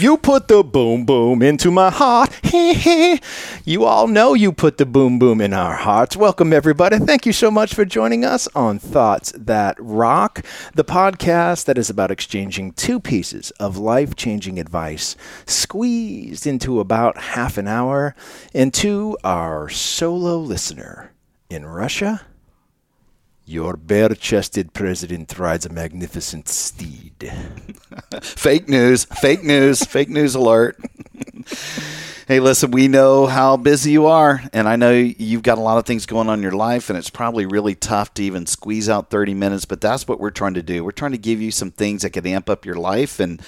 [0.00, 2.30] You put the boom boom into my heart.
[3.64, 6.16] you all know you put the boom boom in our hearts.
[6.16, 7.00] Welcome, everybody.
[7.00, 11.90] Thank you so much for joining us on Thoughts That Rock, the podcast that is
[11.90, 15.16] about exchanging two pieces of life changing advice
[15.46, 18.14] squeezed into about half an hour
[18.54, 21.12] into our solo listener
[21.50, 22.20] in Russia
[23.48, 27.32] your bare chested president rides a magnificent steed.
[28.20, 30.78] fake news, fake news, fake news alert.
[32.28, 35.78] hey, listen, we know how busy you are, and I know you've got a lot
[35.78, 38.88] of things going on in your life, and it's probably really tough to even squeeze
[38.88, 40.84] out 30 minutes, but that's what we're trying to do.
[40.84, 43.40] We're trying to give you some things that can amp up your life and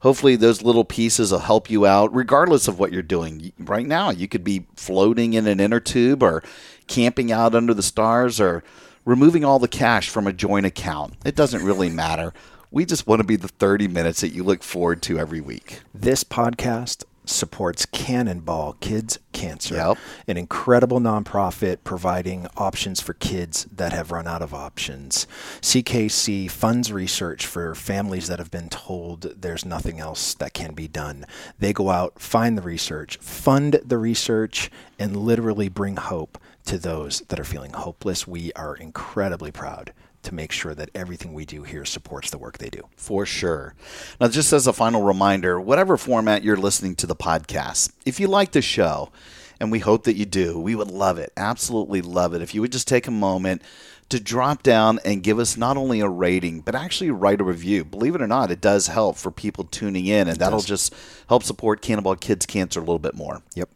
[0.00, 4.10] hopefully those little pieces will help you out regardless of what you're doing right now
[4.10, 6.42] you could be floating in an inner tube or
[6.86, 8.62] camping out under the stars or
[9.04, 11.14] removing all the cash from a joint account.
[11.24, 12.32] It doesn't really matter.
[12.70, 15.80] We just want to be the 30 minutes that you look forward to every week.
[15.94, 19.98] This podcast supports Cannonball Kids Cancer, yep.
[20.28, 25.26] an incredible nonprofit providing options for kids that have run out of options.
[25.60, 30.88] CKC funds research for families that have been told there's nothing else that can be
[30.88, 31.24] done.
[31.58, 37.20] They go out, find the research, fund the research, and literally bring hope to those
[37.28, 38.26] that are feeling hopeless.
[38.26, 42.58] We are incredibly proud to make sure that everything we do here supports the work
[42.58, 42.88] they do.
[42.96, 43.74] For sure.
[44.20, 48.26] Now, just as a final reminder, whatever format you're listening to the podcast, if you
[48.26, 49.12] like the show,
[49.60, 52.60] and we hope that you do, we would love it, absolutely love it, if you
[52.60, 53.62] would just take a moment
[54.08, 57.84] to drop down and give us not only a rating, but actually write a review.
[57.84, 60.94] Believe it or not, it does help for people tuning in, and that'll just
[61.28, 63.42] help support Cannonball Kids Cancer a little bit more.
[63.54, 63.70] Yep,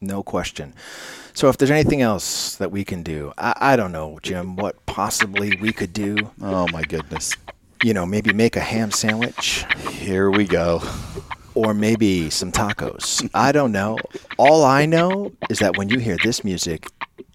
[0.00, 0.74] no question.
[1.34, 4.84] So if there's anything else that we can do, I, I don't know, Jim, what
[4.86, 6.16] possibly we could do.
[6.40, 7.34] Oh my goodness.
[7.82, 9.66] You know, maybe make a ham sandwich.
[9.90, 10.82] Here we go.
[11.54, 13.28] Or maybe some tacos.
[13.34, 13.98] I don't know.
[14.38, 16.88] All I know is that when you hear this music,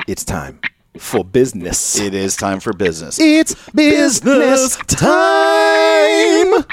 [0.08, 0.60] it's time
[0.98, 2.00] for business.
[2.00, 3.20] It is time for business.
[3.20, 6.66] It's business time.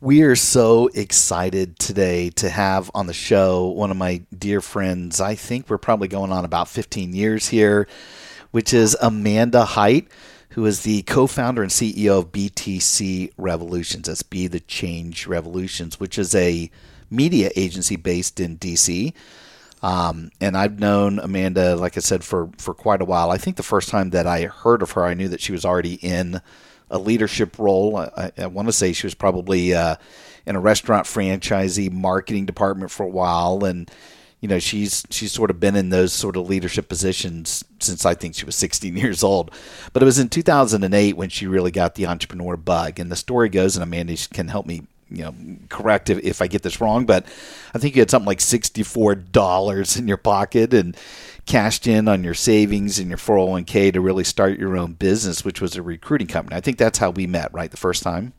[0.00, 5.22] We are so excited today to have on the show one of my dear friends.
[5.22, 7.88] I think we're probably going on about 15 years here,
[8.50, 10.08] which is Amanda Hite,
[10.50, 14.06] who is the co founder and CEO of BTC Revolutions.
[14.06, 16.70] That's Be the Change Revolutions, which is a
[17.08, 19.14] media agency based in DC.
[19.82, 23.30] Um, and I've known Amanda, like I said, for, for quite a while.
[23.30, 25.64] I think the first time that I heard of her, I knew that she was
[25.64, 26.42] already in
[26.90, 27.96] a leadership role.
[27.96, 29.96] I, I want to say she was probably uh,
[30.46, 33.90] in a restaurant franchisee marketing department for a while, and
[34.40, 38.14] you know she's she's sort of been in those sort of leadership positions since I
[38.14, 39.50] think she was 16 years old.
[39.92, 42.98] But it was in 2008 when she really got the entrepreneur bug.
[43.00, 45.34] And the story goes, and Amanda can help me you know
[45.68, 47.26] correct if, if I get this wrong, but
[47.74, 50.96] I think you had something like sixty four dollars in your pocket and
[51.46, 55.60] cashed in on your savings and your 401k to really start your own business, which
[55.60, 56.56] was a recruiting company.
[56.56, 57.70] I think that's how we met, right?
[57.70, 58.32] The first time.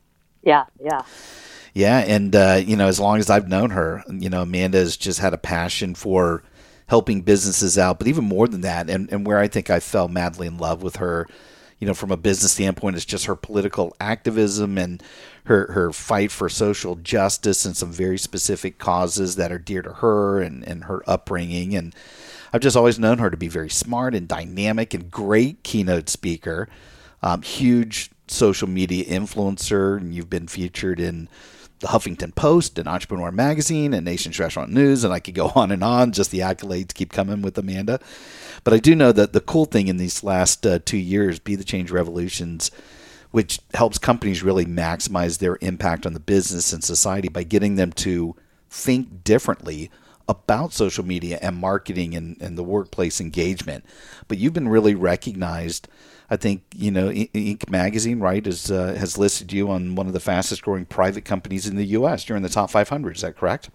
[0.43, 1.01] Yeah, yeah.
[1.73, 4.97] Yeah, and uh, you know, as long as I've known her, you know, Amanda has
[4.97, 6.43] just had a passion for
[6.87, 10.07] helping businesses out, but even more than that, and, and where I think I fell
[10.07, 11.27] madly in love with her,
[11.79, 15.03] you know, from a business standpoint, is just her political activism and
[15.43, 19.93] her her fight for social justice and some very specific causes that are dear to
[19.93, 21.93] her and, and her upbringing and
[22.53, 26.69] I've just always known her to be very smart and dynamic and great keynote speaker,
[27.21, 31.29] um, huge social media influencer, and you've been featured in
[31.79, 35.71] the Huffington Post and Entrepreneur Magazine and Nation's Restaurant News, and I could go on
[35.71, 36.11] and on.
[36.11, 37.99] Just the accolades keep coming with Amanda.
[38.63, 41.55] But I do know that the cool thing in these last uh, two years, Be
[41.55, 42.71] the Change Revolutions,
[43.31, 47.91] which helps companies really maximize their impact on the business and society by getting them
[47.91, 48.35] to
[48.69, 49.91] think differently
[50.27, 53.85] about social media and marketing and, and the workplace engagement.
[54.27, 55.87] But you've been really recognized.
[56.29, 57.69] I think you know Inc.
[57.69, 61.67] magazine, right, is uh, has listed you on one of the fastest growing private companies
[61.67, 62.27] in the U.S.
[62.27, 63.15] You're in the top 500.
[63.15, 63.69] Is that correct?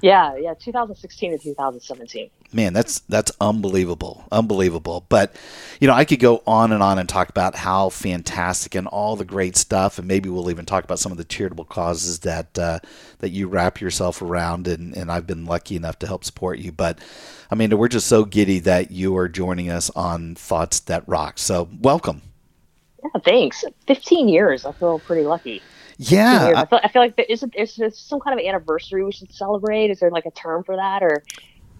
[0.00, 2.30] Yeah, yeah, 2016 to 2017.
[2.52, 5.04] Man, that's that's unbelievable, unbelievable.
[5.08, 5.34] But
[5.80, 9.16] you know, I could go on and on and talk about how fantastic and all
[9.16, 12.56] the great stuff, and maybe we'll even talk about some of the charitable causes that
[12.58, 12.78] uh,
[13.18, 14.68] that you wrap yourself around.
[14.68, 16.70] And, and I've been lucky enough to help support you.
[16.70, 17.00] But
[17.50, 21.38] I mean, we're just so giddy that you are joining us on Thoughts That Rock.
[21.38, 22.22] So welcome.
[23.02, 23.64] Yeah, thanks.
[23.86, 24.64] 15 years.
[24.64, 25.62] I feel pretty lucky.
[25.98, 29.10] Yeah, I feel, I feel like there is, is there some kind of anniversary we
[29.12, 29.90] should celebrate.
[29.90, 31.24] Is there like a term for that, or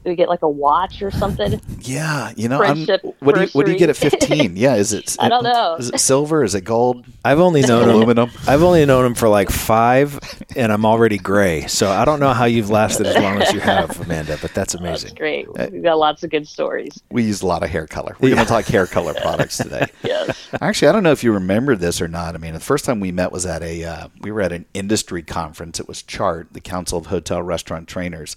[0.08, 1.60] do we get like a watch or something?
[1.80, 2.86] Yeah, you know, I'm,
[3.20, 4.56] what do you what do you get at 15?
[4.56, 5.16] yeah, is it?
[5.20, 5.76] I don't know.
[5.76, 6.42] Is it silver?
[6.42, 7.04] Is it gold?
[7.24, 8.30] I've only known aluminum.
[8.30, 10.18] Him, I've only known him for like five,
[10.56, 11.66] and I'm already gray.
[11.66, 14.38] So I don't know how you've lasted as long as you have, Amanda.
[14.40, 15.10] But that's amazing.
[15.10, 15.46] That's great.
[15.72, 17.02] We've got lots of good stories.
[17.10, 18.16] We use a lot of hair color.
[18.18, 18.36] We're yeah.
[18.36, 19.86] going to talk hair color products today.
[20.02, 20.48] yes.
[20.60, 22.34] Actually, I don't know if you remember this or not.
[22.34, 24.64] I mean, the first time we met was at a uh, we were at an
[24.72, 25.78] industry conference.
[25.78, 28.36] It was Chart, the Council of Hotel Restaurant Trainers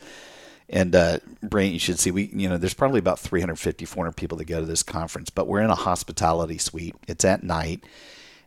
[0.71, 4.37] and uh, Brant, you should see we you know there's probably about 350, 400 people
[4.39, 6.95] that go to this conference, but we're in a hospitality suite.
[7.07, 7.83] It's at night,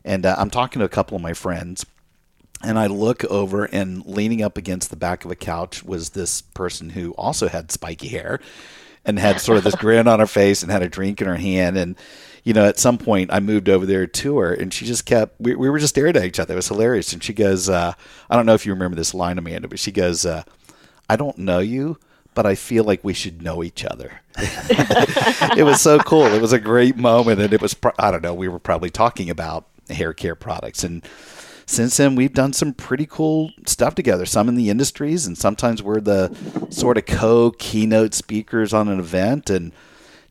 [0.03, 1.85] and uh, I'm talking to a couple of my friends,
[2.63, 6.41] and I look over and leaning up against the back of a couch was this
[6.41, 8.39] person who also had spiky hair,
[9.05, 11.37] and had sort of this grin on her face and had a drink in her
[11.37, 11.95] hand and
[12.45, 15.41] you know, at some point I moved over there to her and she just kept,
[15.41, 16.53] we, we were just staring at each other.
[16.53, 17.11] It was hilarious.
[17.11, 17.93] And she goes, uh,
[18.29, 20.43] I don't know if you remember this line, Amanda, but she goes, uh,
[21.09, 21.97] I don't know you,
[22.35, 24.21] but I feel like we should know each other.
[24.37, 26.25] it was so cool.
[26.25, 28.33] It was a great moment, and it was I don't know.
[28.33, 31.03] We were probably talking about hair care products, and
[31.65, 34.25] since then we've done some pretty cool stuff together.
[34.25, 36.35] Some in the industries, and sometimes we're the
[36.69, 39.71] sort of co keynote speakers on an event, and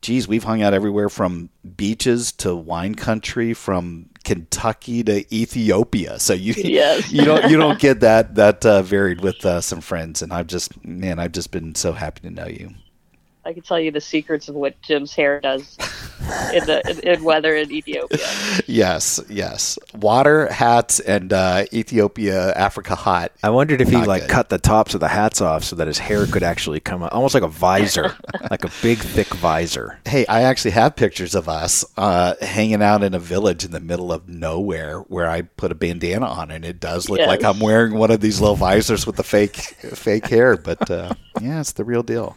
[0.01, 6.19] geez, we've hung out everywhere from beaches to wine country, from Kentucky to Ethiopia.
[6.19, 7.13] So you yes.
[7.13, 10.23] you don't you don't get that that uh, varied with uh, some friends.
[10.23, 12.75] And I've just man, I've just been so happy to know you.
[13.47, 15.77] I can tell you the secrets of what Jim's hair does
[16.55, 18.19] in the in, in weather in Ethiopia.
[18.67, 19.79] Yes, yes.
[19.95, 23.33] Water, hats, and uh, Ethiopia, Africa hot.
[23.43, 24.31] I wondered if he like good.
[24.31, 27.13] cut the tops of the hats off so that his hair could actually come out,
[27.13, 28.17] almost like a visor,
[28.51, 29.99] like a big thick visor.
[30.07, 33.81] Hey, I actually have pictures of us uh, hanging out in a village in the
[33.81, 37.29] middle of nowhere where I put a bandana on, and it does look yes.
[37.29, 40.57] like I'm wearing one of these little visors with the fake fake hair.
[40.57, 42.37] But uh, yeah, it's the real deal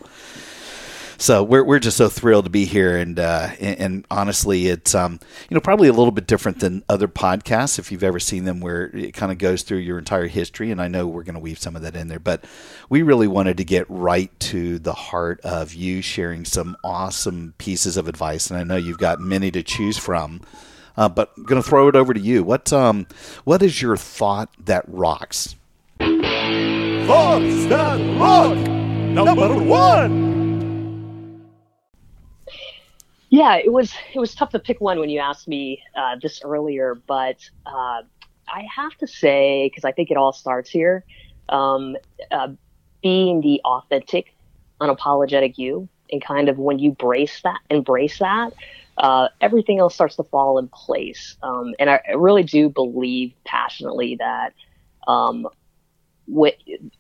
[1.18, 4.94] so we're we're just so thrilled to be here, and uh, and, and, honestly, it's
[4.94, 5.20] um
[5.50, 8.60] you know probably a little bit different than other podcasts if you've ever seen them,
[8.60, 11.40] where it kind of goes through your entire history, and I know we're going to
[11.40, 12.46] weave some of that in there, but
[12.90, 17.98] we really wanted to get right to the heart of you sharing some awesome pieces
[17.98, 20.42] of advice, and I know you've got many to choose from.
[20.96, 22.44] Uh, but I'm going to throw it over to you.
[22.44, 23.06] What um,
[23.44, 25.56] what is your thought that rocks?
[26.00, 28.58] Thoughts that rock.
[28.58, 30.27] Number one.
[33.30, 36.42] Yeah, it was it was tough to pick one when you asked me uh, this
[36.44, 38.02] earlier, but uh,
[38.48, 41.04] I have to say because I think it all starts here,
[41.50, 41.98] um,
[42.32, 42.50] uh,
[43.04, 44.34] being the authentic,
[44.80, 48.54] unapologetic you, and kind of when you brace that, embrace that,
[48.98, 51.36] uh, everything else starts to fall in place.
[51.44, 54.54] Um, and I, I, really do believe passionately that
[55.08, 55.48] um,
[56.28, 56.56] with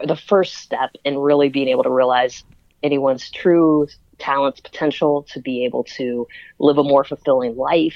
[0.06, 2.44] the first step in really being able to realize
[2.84, 3.88] anyone's true
[4.20, 6.28] talents, potential to be able to
[6.60, 7.96] live a more fulfilling life,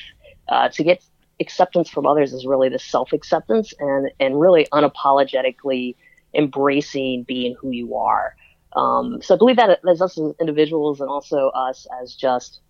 [0.49, 1.03] uh, to get
[1.39, 5.95] acceptance from others is really the self acceptance and, and really unapologetically
[6.33, 8.35] embracing being who you are.
[8.73, 12.61] Um, so I believe that as us as individuals and also us as just,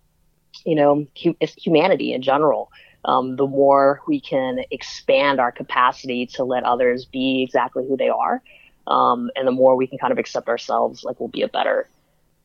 [0.66, 2.72] you know, hu- humanity in general.
[3.04, 8.10] Um, the more we can expand our capacity to let others be exactly who they
[8.10, 8.44] are,
[8.86, 11.88] um, and the more we can kind of accept ourselves, like we'll be a better,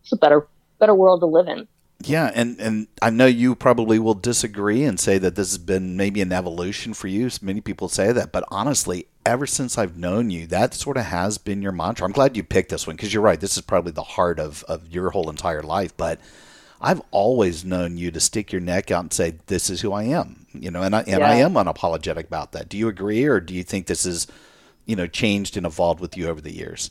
[0.02, 0.46] it's a better
[0.78, 1.68] better world to live in.
[2.02, 5.96] Yeah, and, and I know you probably will disagree and say that this has been
[5.96, 7.30] maybe an evolution for you.
[7.40, 11.38] Many people say that, but honestly, ever since I've known you, that sort of has
[11.38, 12.06] been your mantra.
[12.06, 13.40] I'm glad you picked this one because you're right.
[13.40, 15.96] This is probably the heart of, of your whole entire life.
[15.96, 16.20] But
[16.80, 20.04] I've always known you to stick your neck out and say, "This is who I
[20.04, 21.28] am," you know, and I and yeah.
[21.28, 22.68] I am unapologetic about that.
[22.68, 24.26] Do you agree, or do you think this is,
[24.84, 26.90] you know, changed and evolved with you over the years?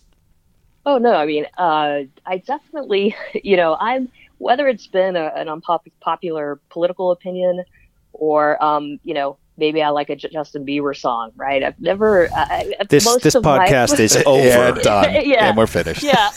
[0.86, 5.48] Oh no, I mean, uh, I definitely, you know, I'm whether it's been a, an
[5.48, 7.64] unpopular political opinion
[8.12, 11.64] or, um, you know, maybe I like a Justin Bieber song, right?
[11.64, 12.30] I've never.
[12.34, 14.44] I, this this podcast my, is over.
[14.44, 15.26] yeah, done.
[15.26, 16.04] yeah, and we're finished.
[16.04, 16.30] Yeah.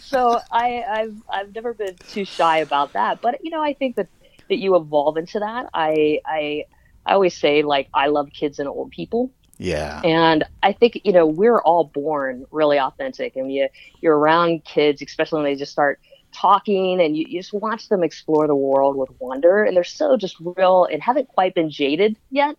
[0.00, 3.96] So I, I've I've never been too shy about that, but you know, I think
[3.96, 4.08] that
[4.48, 5.68] that you evolve into that.
[5.74, 6.64] I I
[7.04, 9.30] I always say like I love kids and old people.
[9.58, 10.00] Yeah.
[10.04, 13.68] And I think, you know, we're all born really authentic and you,
[14.00, 16.00] you're around kids, especially when they just start
[16.32, 20.16] talking and you, you just watch them explore the world with wonder and they're so
[20.16, 22.56] just real and haven't quite been jaded yet.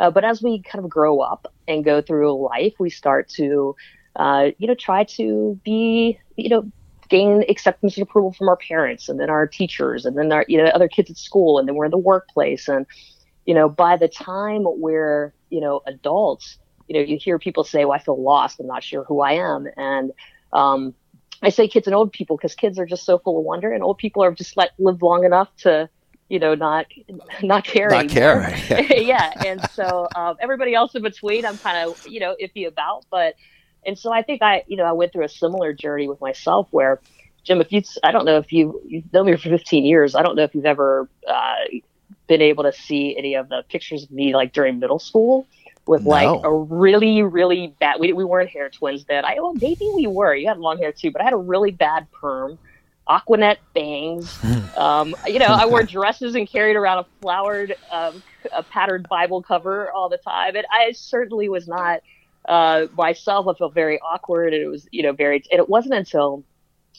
[0.00, 3.76] Uh, but as we kind of grow up and go through life, we start to,
[4.16, 6.70] uh, you know, try to be, you know,
[7.08, 10.56] gain acceptance and approval from our parents and then our teachers and then our, you
[10.56, 12.68] know, other kids at school and then we're in the workplace.
[12.68, 12.86] And,
[13.46, 17.84] you know, by the time we're, you know, adults, you know, you hear people say,
[17.84, 18.60] well, I feel lost.
[18.60, 19.66] I'm not sure who I am.
[19.76, 20.12] And,
[20.52, 20.94] um,
[21.42, 23.82] I say kids and old people because kids are just so full of wonder, and
[23.82, 25.88] old people are just like lived long enough to,
[26.28, 26.86] you know, not
[27.42, 27.88] not care.
[27.88, 28.54] Not care.
[28.68, 28.92] Yeah.
[28.96, 29.42] yeah.
[29.46, 33.34] And so um, everybody else in between, I'm kind of you know iffy about, but
[33.86, 36.68] and so I think I you know I went through a similar journey with myself
[36.70, 37.00] where.
[37.42, 40.14] Jim, if you, I don't know if you, you've known me for 15 years.
[40.14, 41.54] I don't know if you've ever uh,
[42.30, 45.48] been able to see any of the pictures of me like during middle school
[45.86, 46.10] with No.
[46.10, 47.96] like a really, really bad.
[47.98, 49.24] We, we weren't hair twins then.
[49.24, 50.32] I well, maybe we were.
[50.36, 52.56] You had long hair too, but I had a really bad perm,
[53.08, 54.38] Aquanet bangs.
[54.76, 58.22] um, you know, I wore dresses and carried around a flowered, um,
[58.52, 62.00] a patterned Bible cover all the time, and I certainly was not
[62.48, 63.48] uh, myself.
[63.48, 65.42] I felt very awkward, and it was you know very.
[65.50, 66.44] And it wasn't until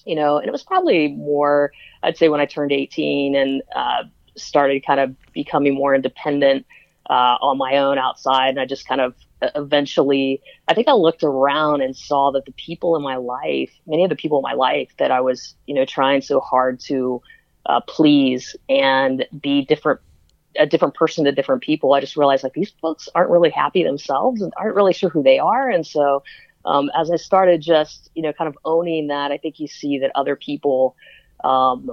[0.05, 1.71] you know, and it was probably more.
[2.03, 4.03] I'd say when I turned 18 and uh,
[4.35, 6.65] started kind of becoming more independent
[7.09, 8.49] uh, on my own outside.
[8.49, 12.45] And I just kind of uh, eventually, I think I looked around and saw that
[12.45, 15.55] the people in my life, many of the people in my life that I was,
[15.67, 17.21] you know, trying so hard to
[17.65, 19.99] uh, please and be different,
[20.57, 23.83] a different person to different people, I just realized like these folks aren't really happy
[23.83, 25.69] themselves and aren't really sure who they are.
[25.69, 26.23] And so,
[26.65, 29.99] um, as I started just, you know, kind of owning that, I think you see
[29.99, 30.95] that other people,
[31.43, 31.91] um,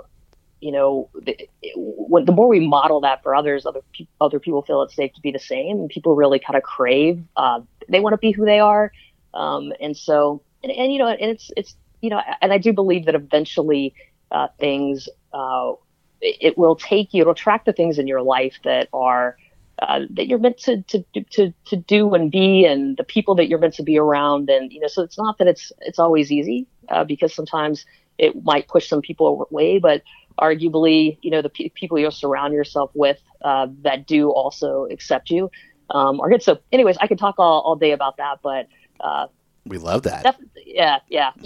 [0.61, 4.83] you know, the, the more we model that for others, other pe- other people feel
[4.83, 7.23] it's safe to be the same, and people really kind of crave.
[7.37, 8.93] Uh, they want to be who they are,
[9.35, 12.73] um, and so, and, and you know, and it's it's you know, and I do
[12.73, 13.95] believe that eventually
[14.31, 15.73] uh, things uh,
[16.21, 19.37] it, it will take you, it'll track the things in your life that are
[19.81, 23.49] uh, that you're meant to, to to to do and be, and the people that
[23.49, 26.33] you're meant to be around, and you know, so it's not that it's it's always
[26.33, 27.87] easy uh, because sometimes
[28.19, 30.03] it might push some people away, but
[30.39, 35.31] arguably, you know, the pe people you surround yourself with uh, that do also accept
[35.31, 35.51] you
[35.91, 36.43] um, are good.
[36.43, 38.69] So, anyways, I could talk all, all day about that, but
[39.01, 39.27] uh,
[39.67, 40.23] We love that.
[40.25, 41.33] def- yeah, yeah.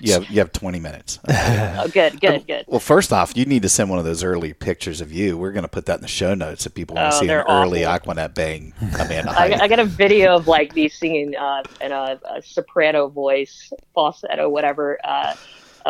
[0.00, 1.18] You have you have 20 minutes.
[1.28, 2.64] oh, good, good, good.
[2.68, 5.38] Well, first off, you need to send one of those early pictures of you.
[5.38, 7.24] We're going to put that in the show notes if people want to Oh, see
[7.24, 7.80] an they're early.
[7.80, 9.54] Aquanet bang Amanda I.
[9.62, 14.48] I got a video of like me singing uh, in a, a soprano voice, falsetto,
[14.50, 14.98] whatever.
[15.02, 15.34] Uh,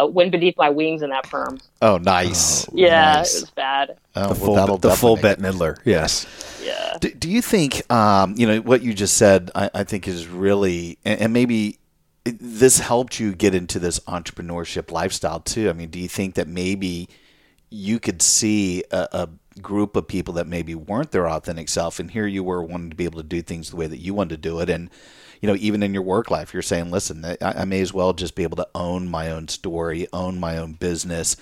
[0.01, 1.59] uh, "Wind Beneath My Wings" in that perm.
[1.83, 2.69] oh, nice.
[2.73, 3.37] Yeah, Nice.
[3.37, 3.97] it was bad.
[4.15, 5.79] Oh, The full, that'll the full Bette Midler.
[5.85, 6.27] Yes.
[6.65, 6.97] Yeah.
[7.01, 10.27] Do, do you think, um, you know, what you just said, I, I think is
[10.27, 11.79] really, and, and maybe
[12.25, 15.71] this helped you get into this entrepreneurship lifestyle too?
[15.71, 17.09] I mean, do you think that maybe
[17.71, 19.29] you could see a, a
[19.61, 22.97] group of people that maybe weren't their authentic self, and here you were wanting to
[22.97, 24.91] be able to do things the way that you wanted to do it, and
[25.47, 28.13] you know, even in your work life, you're saying, listen, I, I may as well
[28.13, 31.37] just be able to own my own story, own my own business,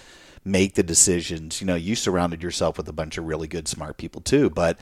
[0.45, 1.63] make the decisions.
[1.63, 4.51] You know, you surrounded yourself with a bunch of really good, smart people too.
[4.51, 4.79] But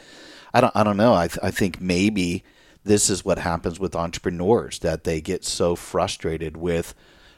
[0.52, 1.14] I don't, I don't know.
[1.14, 2.42] I, th- I think maybe
[2.82, 6.92] this is what happens with entrepreneurs that they get so frustrated with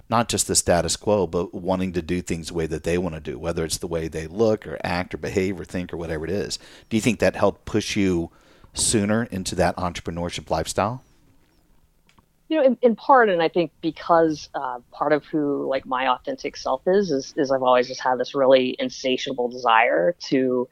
[0.09, 3.15] not just the status quo, but wanting to do things the way that they want
[3.15, 5.99] to do, whether it's the way they look or act or behave or think or
[5.99, 6.59] whatever it is.
[6.89, 8.31] Do you think that helped push you
[8.73, 11.03] sooner into that entrepreneurship lifestyle?
[12.49, 16.09] You know, in, in part, and I think because uh, part of who like my
[16.09, 20.69] authentic self is, is, is I've always just had this really insatiable desire to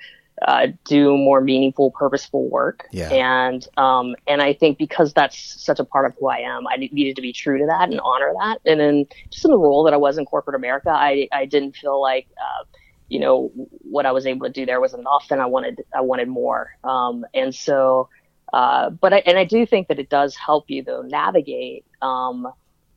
[0.47, 2.87] uh, do more meaningful, purposeful work.
[2.91, 3.11] Yeah.
[3.11, 6.76] And um, and I think because that's such a part of who I am, I
[6.76, 8.59] needed to be true to that and honor that.
[8.64, 11.76] And then just in the role that I was in corporate America, I I didn't
[11.76, 12.29] feel like.
[12.38, 12.64] Uh,
[13.09, 13.52] you know
[13.83, 16.71] what I was able to do there was enough, and I wanted I wanted more.
[16.83, 18.09] Um, and so,
[18.52, 22.52] uh, but I, and I do think that it does help you though navigate, um,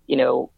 [0.08, 0.52] you know,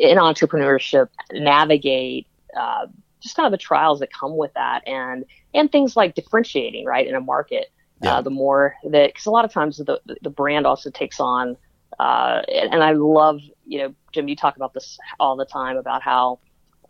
[0.00, 2.26] in entrepreneurship, navigate
[2.56, 2.86] uh,
[3.20, 5.24] just kind of the trials that come with that, and
[5.54, 7.70] and things like differentiating right in a market.
[8.02, 8.16] Yeah.
[8.16, 11.56] Uh, the more that because a lot of times the the brand also takes on,
[11.98, 15.78] uh, and, and I love you know Jim, you talk about this all the time
[15.78, 16.38] about how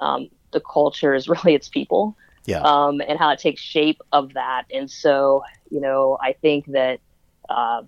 [0.00, 2.60] um, the culture is really its people Yeah.
[2.62, 4.64] um, and how it takes shape of that.
[4.72, 7.00] And so, you know, I think that,
[7.48, 7.82] uh,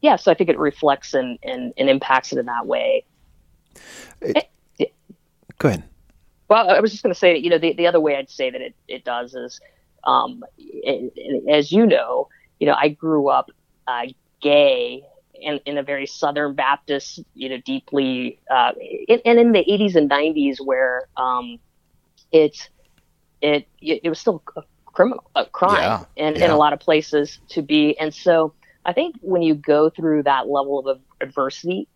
[0.00, 3.04] yeah, so I think it reflects and, and, and impacts it in that way.
[5.58, 5.84] Go ahead.
[6.48, 8.30] Well, I was just going to say that, you know, the, the other way I'd
[8.30, 9.60] say that it, it does is,
[10.04, 13.50] um, it, it- as you know, you know, I grew up
[13.86, 14.06] uh,
[14.40, 15.02] gay
[15.34, 18.72] in, in a very Southern Baptist, you know, deeply, uh,
[19.08, 21.58] in, and in the 80s and 90s where um,
[22.32, 22.56] it,
[23.40, 27.38] it, it was still a criminal, a crime Yeah, in, in a lot of places
[27.50, 27.98] to be.
[27.98, 28.54] And so
[28.88, 31.86] I think when you go through that level of adversity,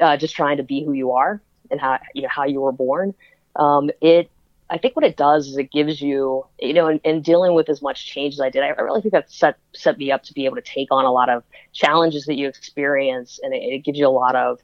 [0.00, 2.72] uh, just trying to be who you are and how, you know, how you were
[2.72, 3.12] born,
[3.56, 4.30] um, it,
[4.70, 7.68] I think what it does is it gives you, you know, in, in dealing with
[7.68, 10.32] as much change as I did, I, really think that set set me up to
[10.32, 13.78] be able to take on a lot of challenges that you experience, and it, it
[13.80, 14.58] gives you a lot of,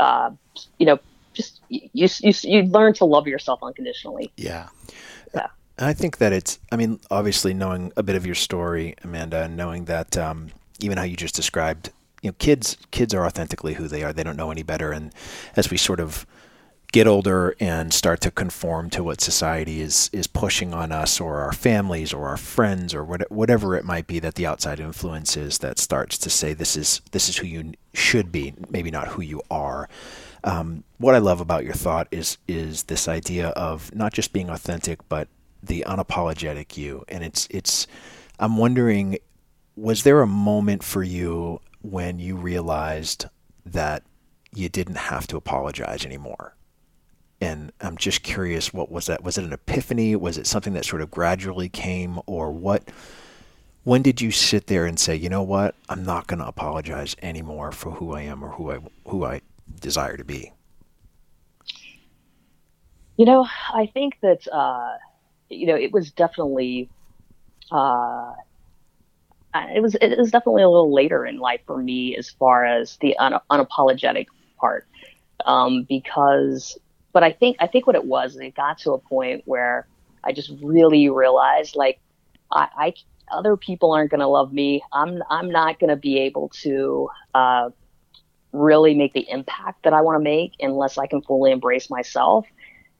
[0.00, 0.30] uh,
[0.78, 0.98] you know,
[1.34, 4.32] just you, you you learn to love yourself unconditionally.
[4.38, 4.68] Yeah.
[5.82, 9.56] I think that it's, I mean, obviously knowing a bit of your story, Amanda, and
[9.56, 10.50] knowing that um,
[10.82, 11.90] even how you just described,
[12.22, 14.12] you know, kids, kids are authentically who they are.
[14.12, 14.92] They don't know any better.
[14.92, 15.12] And
[15.56, 16.26] as we sort of
[16.92, 21.38] get older and start to conform to what society is, is pushing on us or
[21.38, 25.36] our families or our friends or what, whatever it might be that the outside influence
[25.36, 29.08] is that starts to say, this is, this is who you should be, maybe not
[29.08, 29.88] who you are.
[30.42, 34.50] Um, what I love about your thought is, is this idea of not just being
[34.50, 35.28] authentic, but
[35.62, 37.86] the unapologetic you and it's it's
[38.38, 39.18] i'm wondering
[39.80, 43.26] was there a moment for you when you realized
[43.64, 44.02] that
[44.54, 46.54] you didn't have to apologize anymore?
[47.40, 49.24] And i'm just curious what was that?
[49.24, 50.14] Was it an epiphany?
[50.14, 52.90] Was it something that sort of gradually came or what
[53.84, 55.74] when did you sit there and say you know what?
[55.88, 59.40] I'm not going to apologize anymore for who i am or who i who i
[59.80, 60.52] desire to be
[63.16, 64.96] You know, I think that uh,
[65.50, 66.88] you know it was definitely
[67.70, 68.32] uh,
[69.54, 72.96] it was it was definitely a little later in life for me as far as
[73.00, 74.26] the un- unapologetic
[74.58, 74.86] part.
[75.44, 76.78] Um, because
[77.12, 79.86] but I think I think what it was it got to a point where
[80.22, 82.00] I just really realized like
[82.52, 82.94] I, I
[83.32, 84.82] other people aren't going to love me.
[84.92, 87.70] I'm I'm not going to be able to uh,
[88.52, 92.46] really make the impact that I want to make unless I can fully embrace myself.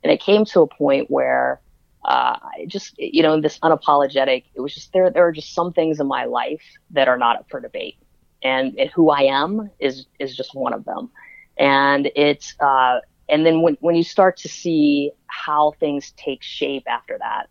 [0.02, 1.60] And it came to a point where
[2.04, 6.00] uh, just you know this unapologetic it was just there there are just some things
[6.00, 7.96] in my life that are not up for debate.
[8.42, 11.10] And, and who I am is is just one of them.
[11.58, 16.84] And it's uh, and then when when you start to see how things take shape
[16.88, 17.48] after that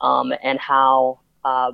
[0.00, 1.72] um, and how uh,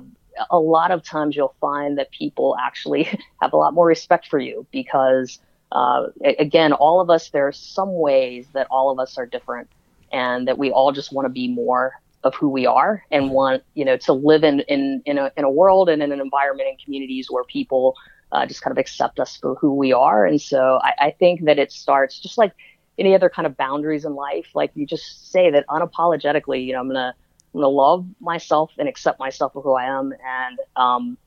[0.49, 3.03] a lot of times you'll find that people actually
[3.41, 5.39] have a lot more respect for you because
[5.71, 6.03] uh,
[6.37, 9.69] again all of us there are some ways that all of us are different
[10.11, 13.63] and that we all just want to be more of who we are and want
[13.75, 16.67] you know to live in in in a in a world and in an environment
[16.69, 17.95] and communities where people
[18.31, 20.25] uh, just kind of accept us for who we are.
[20.25, 22.51] And so I, I think that it starts just like
[22.99, 24.47] any other kind of boundaries in life.
[24.53, 27.13] Like you just say that unapologetically you know I'm gonna
[27.53, 30.13] I'm gonna love myself and accept myself for who I am.
[30.25, 31.17] And um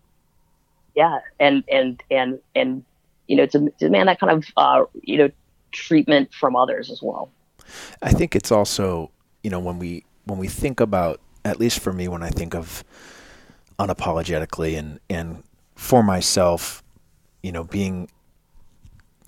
[0.95, 2.85] yeah and and and and
[3.27, 5.31] you know to demand that kind of uh you know
[5.73, 7.31] treatment from others as well.
[8.03, 9.11] I think it's also,
[9.43, 12.55] you know, when we when we think about at least for me when I think
[12.55, 12.85] of
[13.79, 15.43] unapologetically and and
[15.75, 16.83] for myself,
[17.43, 18.09] you know, being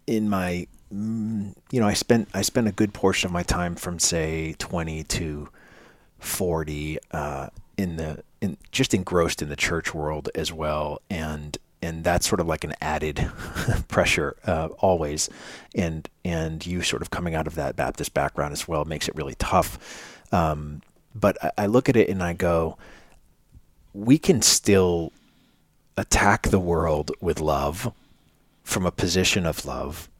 [0.06, 3.74] in my mm, you know, I spent I spent a good portion of my time
[3.74, 5.48] from say 20 to
[6.18, 11.00] 40 uh, in the in just engrossed in the church world as well.
[11.10, 13.30] And and that's sort of like an added
[13.88, 15.28] pressure uh, always.
[15.74, 19.14] And and you sort of coming out of that Baptist background as well makes it
[19.16, 19.78] really tough
[20.34, 20.82] um,
[21.14, 22.76] but I, I look at it and I go
[23.94, 25.12] we can still
[25.96, 27.92] attack the world with love
[28.64, 30.10] from a position of love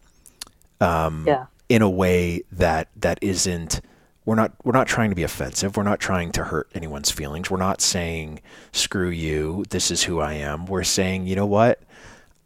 [1.26, 1.46] yeah.
[1.68, 3.80] in a way that that isn't
[4.24, 5.76] we're not we're not trying to be offensive.
[5.76, 7.50] We're not trying to hurt anyone's feelings.
[7.50, 8.40] We're not saying
[8.72, 9.64] screw you.
[9.68, 10.64] This is who i am.
[10.64, 11.82] We're saying you know what?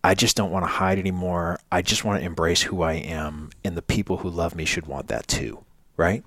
[0.03, 1.61] I just don't want to hide anymore.
[1.71, 4.87] I just want to embrace who i am and the people who love me should
[4.87, 5.65] want that too.
[5.97, 6.25] Right?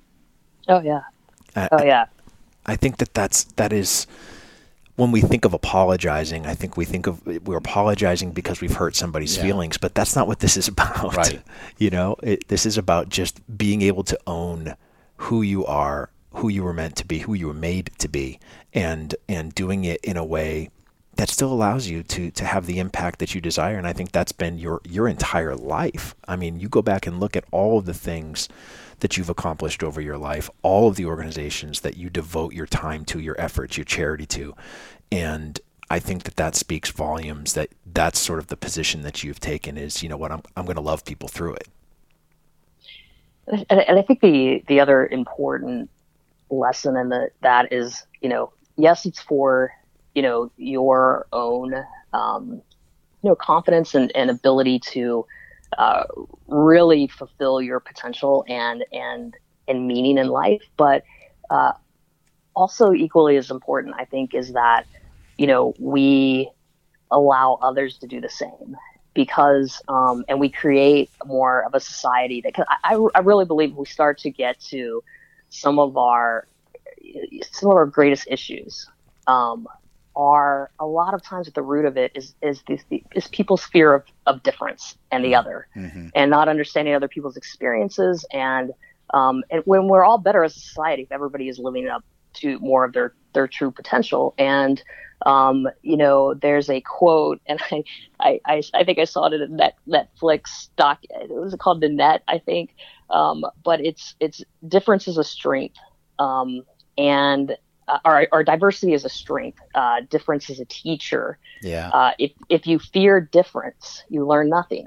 [0.69, 1.01] Oh yeah
[1.56, 2.06] I- oh yeah
[2.66, 4.06] I think that that's that is
[4.98, 6.46] when we think of apologizing.
[6.46, 9.44] I think we think of we're apologizing because we've hurt somebody's Yeah.
[9.44, 11.16] feelings, but that's not what this is about.
[11.16, 11.42] Right.
[11.80, 14.76] You know, it, this is about just being able to own
[15.18, 18.40] who you are, who you were meant to be, who you were made to be,
[18.74, 20.70] and and doing it in a way
[21.16, 23.78] that still allows you to to have the impact that you desire.
[23.78, 26.14] And I think that's been your your entire life.
[26.28, 28.48] I mean, you go back and look at all of the things
[29.02, 33.06] that you've accomplished over your life, all of the organizations that you devote your time
[33.06, 34.56] to, your efforts, your charity to,
[35.12, 35.60] and
[35.92, 37.54] I think that that speaks volumes.
[37.54, 39.78] That that's sort of the position that you've taken.
[39.78, 41.68] Is you know what I'm I'm going to love people through it.
[43.48, 45.90] and, and I think the the other important
[46.50, 49.72] lesson in the that is you know yes it's for
[50.16, 51.74] you know your own
[52.14, 52.62] um,
[53.22, 55.26] you know confidence and, and ability to
[55.78, 56.04] uh,
[56.48, 59.36] really fulfill your potential and and
[59.68, 60.62] and meaning in life.
[60.78, 61.04] But
[61.50, 61.74] uh,
[62.56, 64.86] also equally as important, I think, is that
[65.38, 66.50] you know we
[67.12, 68.76] allow others to do the same
[69.14, 73.86] because um, and we create more of a society that I, I really believe we
[73.86, 75.04] start to get to
[75.50, 76.48] some of our
[77.52, 78.88] some of our greatest issues
[79.28, 79.68] um,
[80.15, 82.84] are a lot of times at the root of it is is this
[83.15, 85.39] is people's fear of, of difference and the mm-hmm.
[85.39, 86.08] other mm-hmm.
[86.15, 88.26] and not understanding other people's experiences.
[88.32, 88.71] And
[89.13, 92.60] um, and when we're all better as a society if everybody is living up to
[92.60, 94.34] more of their their true potential.
[94.38, 94.82] And
[95.26, 97.84] um, you know there's a quote and I,
[98.19, 101.82] I, I, I think I saw it in that Netflix doc it was called?
[101.82, 102.76] The net I think.
[103.10, 105.78] Um, but it's it's difference is a strength.
[106.19, 106.63] Um,
[106.97, 109.60] and uh, our, our, diversity is a strength.
[109.76, 111.38] Uh, difference is a teacher.
[111.62, 111.89] Yeah.
[111.89, 114.86] Uh, if if you fear difference, you learn nothing.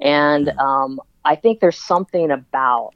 [0.00, 0.58] And mm-hmm.
[0.58, 2.92] um, I think there's something about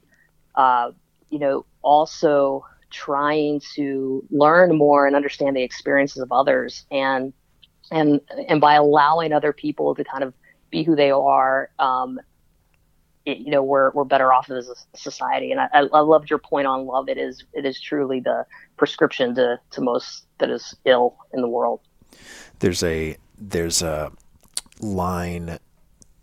[0.55, 0.91] uh,
[1.29, 7.33] you know also trying to learn more and understand the experiences of others, and
[7.91, 10.33] and and by allowing other people to kind of
[10.69, 12.19] be who they are, um,
[13.25, 15.51] it, you know we're we're better off as a society.
[15.51, 17.09] And I, I loved your point on love.
[17.09, 18.45] It is it is truly the
[18.77, 21.81] prescription to to most that is ill in the world.
[22.59, 24.11] There's a there's a
[24.79, 25.59] line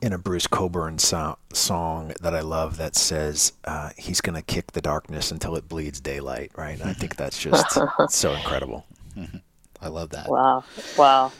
[0.02, 4.42] in a Bruce Cockburn so- song that I love that says uh, he's going to
[4.42, 6.52] kick the darkness until it bleeds daylight.
[6.56, 6.80] Right?
[6.80, 8.86] And I think that's just so incredible.
[9.82, 10.28] I love that.
[10.28, 10.64] Wow!
[10.98, 11.32] Wow!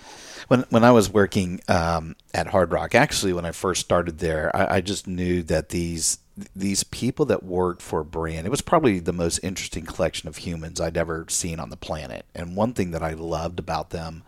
[0.48, 4.54] When when I was working um, at Hard Rock, actually, when I first started there,
[4.54, 6.18] I, I, just knew that these
[6.54, 10.80] these people that worked for brand, it was probably the most interesting collection of humans
[10.80, 12.24] I'd ever seen on the planet.
[12.34, 14.22] And one thing that I loved about them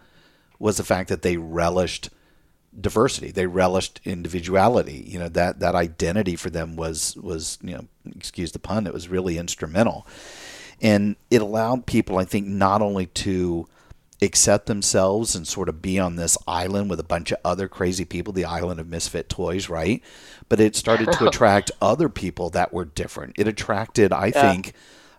[0.58, 2.10] was the fact that they relished
[2.78, 3.30] diversity.
[3.30, 5.04] They relished individuality.
[5.06, 8.86] You know that that identity for them was was you know excuse the pun.
[8.86, 10.06] It was really instrumental,
[10.80, 13.68] and it allowed people, I think, not only to
[14.22, 18.04] accept themselves and sort of be on this island with a bunch of other crazy
[18.04, 20.02] people, the island of misfit toys, right?
[20.48, 23.34] But it started to attract other people that were different.
[23.38, 24.52] It attracted, I yeah.
[24.52, 24.72] think,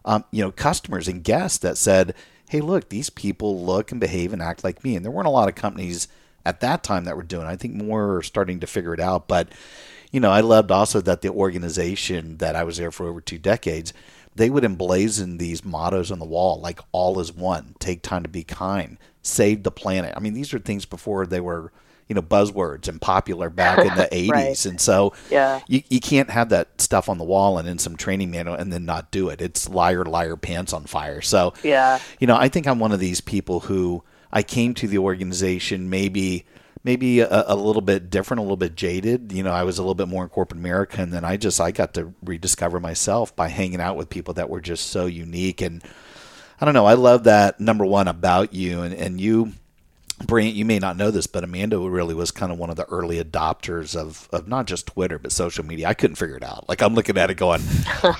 [0.05, 2.13] um, you know, customers and guests that said,
[2.49, 5.31] "Hey, look, these people look and behave and act like me." And there weren't a
[5.31, 6.07] lot of companies
[6.45, 7.47] at that time that were doing.
[7.47, 7.49] It.
[7.49, 9.49] I think more are starting to figure it out, but
[10.11, 13.39] you know, I loved also that the organization that I was there for over two
[13.39, 13.93] decades
[14.35, 18.29] they would emblazon these mottos on the wall like all is one, take time to
[18.29, 20.13] be kind, save the planet.
[20.15, 21.71] I mean, these are things before they were,
[22.07, 24.29] you know, buzzwords and popular back in the 80s.
[24.31, 24.65] right.
[24.65, 25.61] And so yeah.
[25.67, 28.73] you, you can't have that stuff on the wall and in some training manual and
[28.73, 29.41] then not do it.
[29.41, 31.21] It's liar, liar, pants on fire.
[31.21, 31.99] So, yeah.
[32.19, 35.89] you know, I think I'm one of these people who I came to the organization
[35.89, 36.45] maybe–
[36.83, 39.31] maybe a, a, little bit different, a little bit jaded.
[39.31, 41.59] You know, I was a little bit more in corporate America, and then I just
[41.59, 45.61] I got to rediscover myself by hanging out with people that were just so unique.
[45.61, 45.83] And
[46.59, 49.53] I don't know, I love that number one about you, and and you
[50.25, 52.86] Brant, you may not know this, but Amanda really was kind of one of the
[52.86, 55.88] early adopters of, of not just Twitter, but social media.
[55.88, 56.67] I couldn't figure it out.
[56.69, 57.62] Like, I'm looking at it going,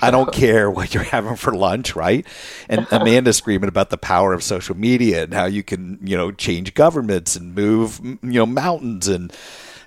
[0.02, 2.26] I don't care what you're having for lunch, right?
[2.68, 6.30] And Amanda screaming about the power of social media and how you can, you know,
[6.30, 9.32] change governments and move, you know, mountains and,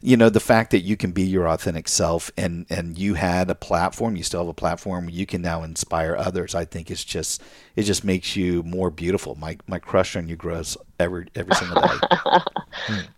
[0.08, 3.50] you know the fact that you can be your authentic self and and you had
[3.50, 7.04] a platform you still have a platform you can now inspire others i think it's
[7.04, 7.43] just
[7.76, 11.82] it just makes you more beautiful my my crush on you grows every every single
[11.82, 11.98] day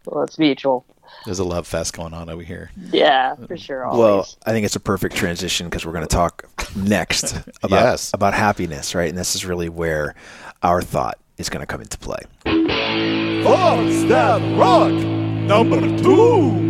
[0.06, 0.84] well it's mutual
[1.26, 2.72] there's a love fest going on over here.
[2.92, 3.84] Yeah, for sure.
[3.84, 4.00] Always.
[4.00, 6.48] Well, I think it's a perfect transition because we're going to talk
[6.78, 8.12] next about yes.
[8.14, 9.10] about happiness, right?
[9.10, 10.16] And this is really where
[10.64, 12.20] our thought is going to come into play.
[12.46, 16.69] Thoughts that rock number two.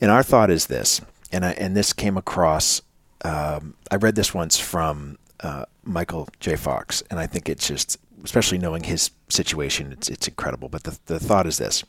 [0.00, 1.00] And our thought is this,
[1.32, 2.82] and I, and this came across.
[3.22, 6.56] Um, I read this once from uh, Michael J.
[6.56, 10.68] Fox, and I think it's just, especially knowing his situation, it's it's incredible.
[10.68, 11.84] But the the thought is this: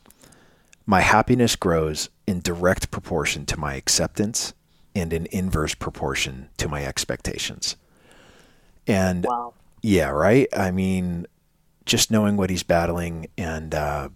[0.86, 4.54] my happiness grows in direct proportion to my acceptance,
[4.94, 7.76] and in inverse proportion to my expectations.
[8.86, 9.52] And wow.
[9.82, 10.48] yeah, right.
[10.56, 11.26] I mean,
[11.84, 14.08] just knowing what he's battling and uh,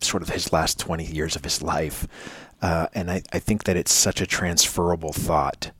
[0.00, 2.06] sort of his last 20 years of his life,
[2.62, 5.70] uh, and I, I think that it's such a transferable thought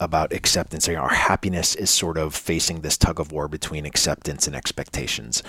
[0.00, 0.88] about acceptance.
[0.88, 5.42] our happiness is sort of facing this tug of war between acceptance and expectations.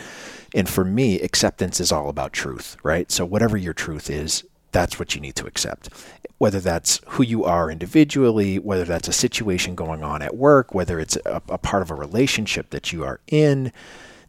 [0.53, 3.11] And for me, acceptance is all about truth, right?
[3.11, 5.89] So, whatever your truth is, that's what you need to accept.
[6.37, 10.99] Whether that's who you are individually, whether that's a situation going on at work, whether
[10.99, 13.71] it's a, a part of a relationship that you are in,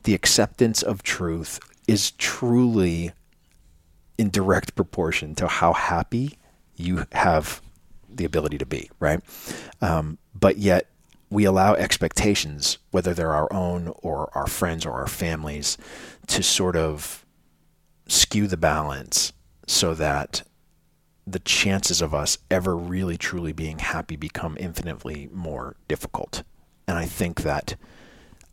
[0.04, 1.58] the acceptance of truth
[1.88, 3.12] is truly
[4.18, 6.38] in direct proportion to how happy
[6.76, 7.60] you have
[8.08, 9.20] the ability to be, right?
[9.80, 10.90] Um, but yet
[11.30, 15.76] we allow expectations, whether they're our own or our friends or our families,
[16.28, 17.26] to sort of
[18.06, 19.32] skew the balance
[19.66, 20.42] so that
[21.26, 26.44] the chances of us ever really truly being happy become infinitely more difficult.
[26.86, 27.74] And I think that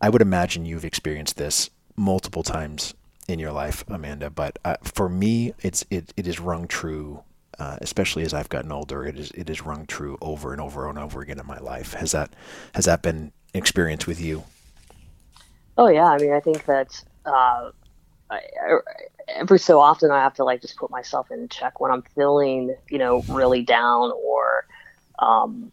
[0.02, 2.96] I would imagine you've experienced this multiple times
[3.28, 4.30] in your life, Amanda.
[4.30, 7.24] But uh, for me, it's it, it is rung true,
[7.60, 9.06] uh, especially as I've gotten older.
[9.06, 11.94] It is it is rung true over and over and over again in my life.
[11.94, 12.34] Has that
[12.76, 14.44] has that been experience with you?
[15.78, 17.72] Oh yeah, I mean, I think that uh,
[18.30, 18.78] I, I,
[19.28, 22.76] every so often I have to like just put myself in check when I'm feeling,
[22.90, 24.66] you know, really down or,
[25.20, 25.72] um,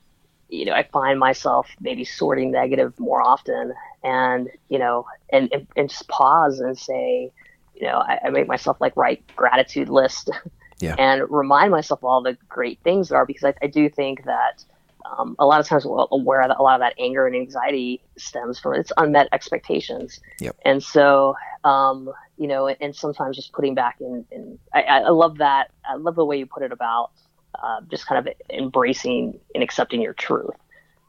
[0.50, 5.66] you know, I find myself maybe sorting negative more often and, you know, and, and,
[5.76, 7.32] and just pause and say,
[7.74, 10.30] you know, I, I make myself like write gratitude list
[10.80, 10.94] Yeah.
[10.98, 14.24] and remind myself of all the great things there are because I, I do think
[14.24, 14.64] that
[15.04, 18.00] um, a lot of times we're aware that a lot of that anger and anxiety
[18.16, 20.20] stems from its unmet expectations.
[20.38, 20.56] Yep.
[20.64, 25.38] And so, um, you know, and sometimes just putting back in, in I, I love
[25.38, 25.70] that.
[25.84, 27.10] I love the way you put it about
[27.54, 30.54] uh, just kind of embracing and accepting your truth.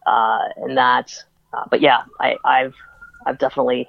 [0.05, 1.13] Uh, and that,
[1.53, 2.75] uh, but yeah, I, I've,
[3.25, 3.87] I've definitely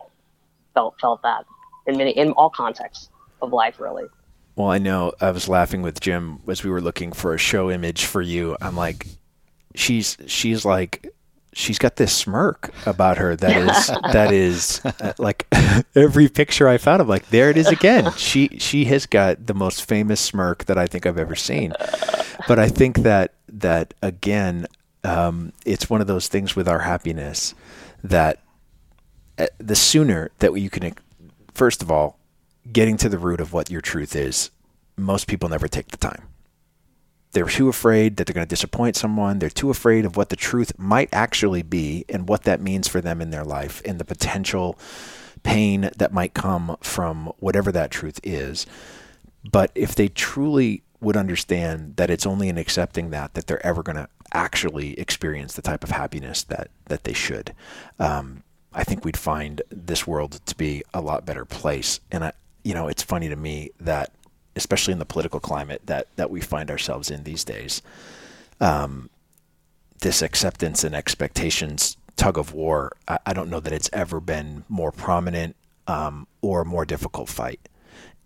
[0.74, 1.44] felt, felt that
[1.86, 3.08] in many, in all contexts
[3.40, 4.04] of life, really.
[4.54, 7.70] Well, I know I was laughing with Jim as we were looking for a show
[7.70, 8.56] image for you.
[8.60, 9.06] I'm like,
[9.74, 11.10] she's she's like
[11.52, 15.46] she's got this smirk about her that is that is uh, like
[15.94, 17.02] every picture I found.
[17.02, 18.12] I'm like, there it is again.
[18.16, 21.72] She she has got the most famous smirk that I think I've ever seen.
[22.48, 24.66] But I think that that again,
[25.04, 27.54] um, it's one of those things with our happiness
[28.02, 28.40] that
[29.38, 30.94] uh, the sooner that you can,
[31.54, 32.18] first of all,
[32.72, 34.50] getting to the root of what your truth is.
[34.96, 36.28] Most people never take the time
[37.32, 39.38] they're too afraid that they're going to disappoint someone.
[39.38, 43.00] They're too afraid of what the truth might actually be and what that means for
[43.00, 44.78] them in their life and the potential
[45.42, 48.66] pain that might come from whatever that truth is.
[49.50, 53.82] But if they truly would understand that it's only in accepting that that they're ever
[53.82, 57.54] going to actually experience the type of happiness that that they should,
[57.98, 61.98] um, I think we'd find this world to be a lot better place.
[62.10, 64.12] And I, you know, it's funny to me that
[64.56, 67.82] especially in the political climate that that we find ourselves in these days.
[68.60, 69.10] Um,
[70.00, 74.64] this acceptance and expectations tug of war, I, I, don't know that it's ever been
[74.68, 77.68] more prominent um, or more difficult fight.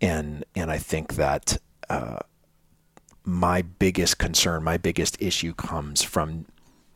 [0.01, 1.57] And and I think that
[1.89, 2.19] uh,
[3.23, 6.45] my biggest concern, my biggest issue comes from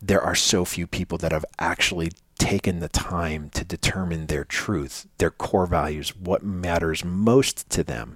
[0.02, 5.06] there are so few people that have actually taken the time to determine their truth,
[5.20, 8.16] their core values, what matters most to them.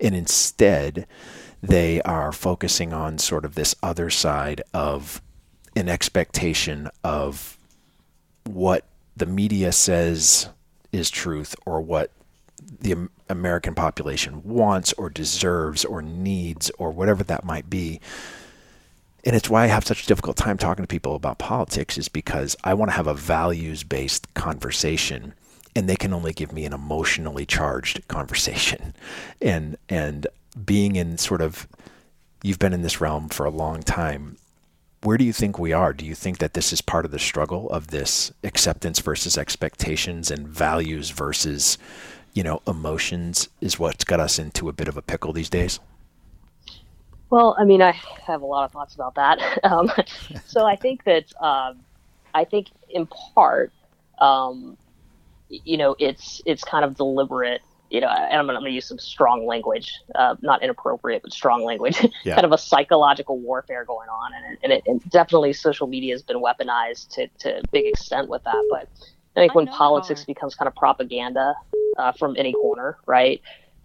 [0.00, 1.06] And instead,
[1.62, 5.22] they are focusing on sort of this other side of
[5.76, 7.56] an expectation of
[8.42, 10.48] what the media says
[10.90, 12.10] is truth or what
[12.80, 18.00] the American population wants or deserves or needs or whatever that might be
[19.24, 22.08] and it's why I have such a difficult time talking to people about politics is
[22.08, 25.34] because I want to have a values based conversation
[25.76, 28.94] and they can only give me an emotionally charged conversation.
[29.40, 30.26] And and
[30.64, 31.68] being in sort of
[32.42, 34.36] you've been in this realm for a long time
[35.02, 35.94] where do you think we are?
[35.94, 40.30] Do you think that this is part of the struggle of this acceptance versus expectations
[40.30, 41.78] and values versus
[42.34, 45.80] you know emotions is what's got us into a bit of a pickle these days
[47.30, 47.92] well, I mean, I
[48.26, 49.38] have a lot of thoughts about that.
[49.70, 49.90] Um,
[50.46, 51.80] so I think that um,
[52.34, 53.72] I think in part,
[54.18, 54.76] um,
[55.48, 57.62] you know, it's it's kind of deliberate.
[57.90, 61.64] You know, and I'm going to use some strong language, uh, not inappropriate, but strong
[61.64, 61.98] language.
[62.24, 62.36] Yeah.
[62.36, 66.22] kind of a psychological warfare going on, and, and, it, and definitely social media has
[66.22, 68.64] been weaponized to to a big extent with that.
[68.70, 68.88] But
[69.36, 70.26] I think I when politics how.
[70.26, 71.54] becomes kind of propaganda
[71.98, 73.40] uh, from any corner, right?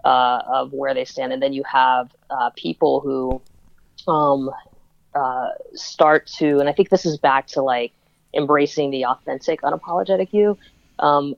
[0.05, 3.41] Uh, of where they stand, and then you have uh, people who
[4.11, 4.51] um,
[5.15, 7.91] uh, start to, and I think this is back to like
[8.33, 10.57] embracing the authentic, unapologetic you.
[10.99, 11.35] Um,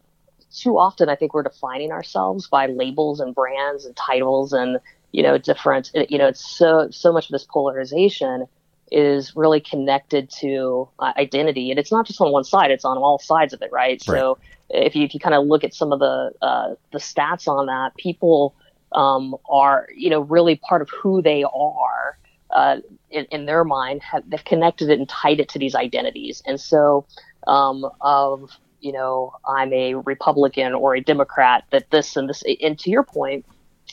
[0.54, 4.80] too often, I think we're defining ourselves by labels and brands and titles and
[5.12, 5.92] you know different.
[6.10, 8.48] You know, it's so so much of this polarization
[8.92, 12.98] is really connected to uh, identity, and it's not just on one side; it's on
[12.98, 14.02] all sides of it, right?
[14.02, 14.38] So
[14.70, 17.68] if you if you kind of look at some of the uh, the stats on
[17.68, 18.56] that, people
[18.94, 22.18] um, are you know really part of who they are
[22.52, 22.78] uh,
[23.10, 24.02] in, in their mind.
[24.04, 27.06] Have, they've connected it and tied it to these identities, and so
[27.48, 31.64] um, of you know I'm a Republican or a Democrat.
[31.72, 33.46] That this and this, and to your point,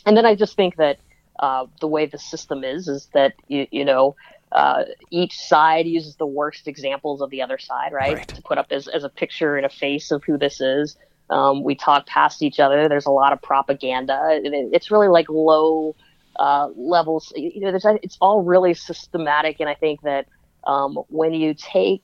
[0.06, 0.98] and then I just think that
[1.38, 4.16] uh, the way the system is is that you, you know
[4.54, 8.18] uh, each side uses the worst examples of the other side, right?
[8.18, 8.28] Right.
[8.28, 10.96] To put up as, as a picture and a face of who this is.
[11.28, 12.88] Um, we talk past each other.
[12.88, 14.40] There's a lot of propaganda.
[14.44, 15.96] It's really like low
[16.36, 17.32] uh, levels.
[17.34, 19.58] You know, there's, it's all really systematic.
[19.58, 20.28] And I think that
[20.64, 22.02] um, when you take,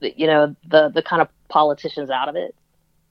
[0.00, 2.54] the, you know, the the kind of politicians out of it,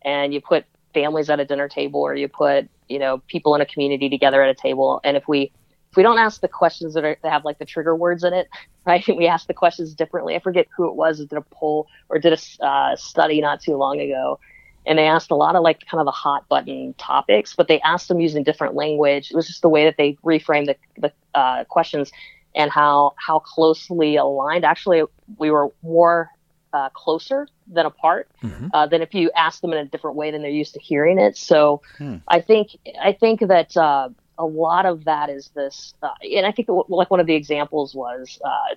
[0.01, 3.61] and you put families at a dinner table, or you put, you know, people in
[3.61, 5.51] a community together at a table, and if we
[5.91, 8.33] if we don't ask the questions that, are, that have like the trigger words in
[8.33, 8.49] it,
[8.85, 9.05] right?
[9.07, 10.35] We ask the questions differently.
[10.35, 13.61] I forget who it was that did a poll or did a uh, study not
[13.61, 14.39] too long ago,
[14.85, 17.79] and they asked a lot of like kind of the hot button topics, but they
[17.81, 19.29] asked them using different language.
[19.31, 22.11] It was just the way that they reframed the, the uh, questions
[22.55, 24.65] and how how closely aligned.
[24.65, 25.03] Actually,
[25.37, 26.29] we were more
[26.73, 28.29] uh, closer than apart
[28.73, 31.19] uh, than if you ask them in a different way than they're used to hearing
[31.19, 31.37] it.
[31.37, 31.81] So
[32.27, 36.51] I think I think that uh, a lot of that is this, uh, and I
[36.51, 38.75] think w- like one of the examples was, uh,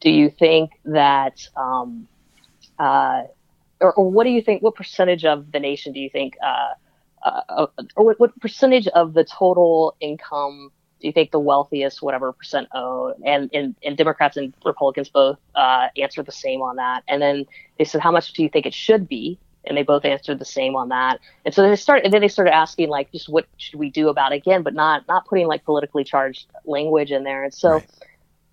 [0.00, 2.06] do you think that, um,
[2.78, 3.22] uh,
[3.80, 4.62] or, or what do you think?
[4.62, 6.74] What percentage of the nation do you think, uh,
[7.28, 7.66] uh,
[7.96, 12.68] or what, what percentage of the total income do you think the wealthiest, whatever percent
[12.74, 13.14] own?
[13.24, 17.04] And, and, and Democrats and Republicans both uh, answered the same on that.
[17.08, 17.46] And then
[17.78, 19.38] they said, how much do you think it should be?
[19.66, 21.20] And they both answered the same on that.
[21.44, 24.08] And so they started, and then they started asking like, just what should we do
[24.08, 27.44] about it again, but not not putting like politically charged language in there.
[27.44, 27.90] And so, Right.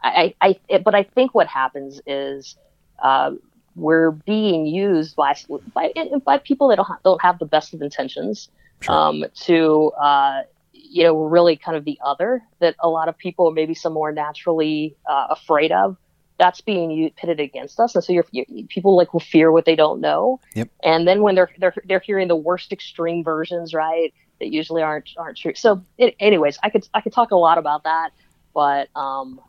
[0.06, 2.56] I, I, it, but I think what happens is.
[3.02, 3.32] Uh,
[3.76, 5.36] we're being used by
[5.74, 5.92] by
[6.24, 8.50] by people that don't have, don't have the best of intentions
[8.88, 10.42] um, to uh,
[10.74, 14.12] you know really kind of the other that a lot of people maybe some more
[14.12, 15.98] naturally uh, afraid of.
[16.40, 19.76] That's being pitted against us, and so you're, you people like will fear what they
[19.76, 20.40] don't know.
[20.56, 20.70] Yep.
[20.84, 25.10] And then when they're they're they're hearing the worst extreme versions, right, that usually aren't
[25.18, 25.54] aren't true.
[25.56, 28.12] So, it, anyways, I could I could talk a lot about that,
[28.54, 29.40] but um,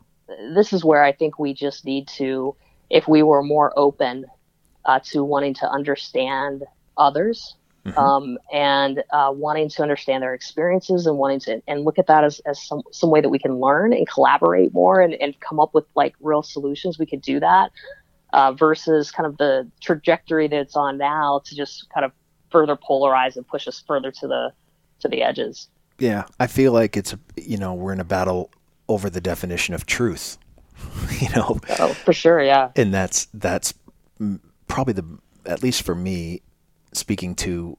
[0.53, 2.55] this is where I think we just need to,
[2.89, 4.25] if we were more open
[4.85, 6.63] uh, to wanting to understand
[6.97, 7.55] others
[7.97, 12.23] um, and uh, wanting to understand their experiences and wanting to and look at that
[12.23, 15.59] as, as some, some way that we can learn and collaborate more and, and come
[15.59, 17.71] up with like real solutions we could do that
[18.33, 22.11] uh, versus kind of the trajectory that it's on now to just kind of
[22.51, 24.51] further polarize and push us further to the
[24.99, 25.69] to the edges.
[25.99, 28.51] Yeah, I feel like it's you know we're in a battle
[28.87, 30.37] over the definition of truth.
[31.19, 32.71] you know, oh for sure yeah.
[32.75, 33.73] And that's that's
[34.67, 35.05] probably the
[35.45, 36.41] at least for me
[36.95, 37.77] speaking to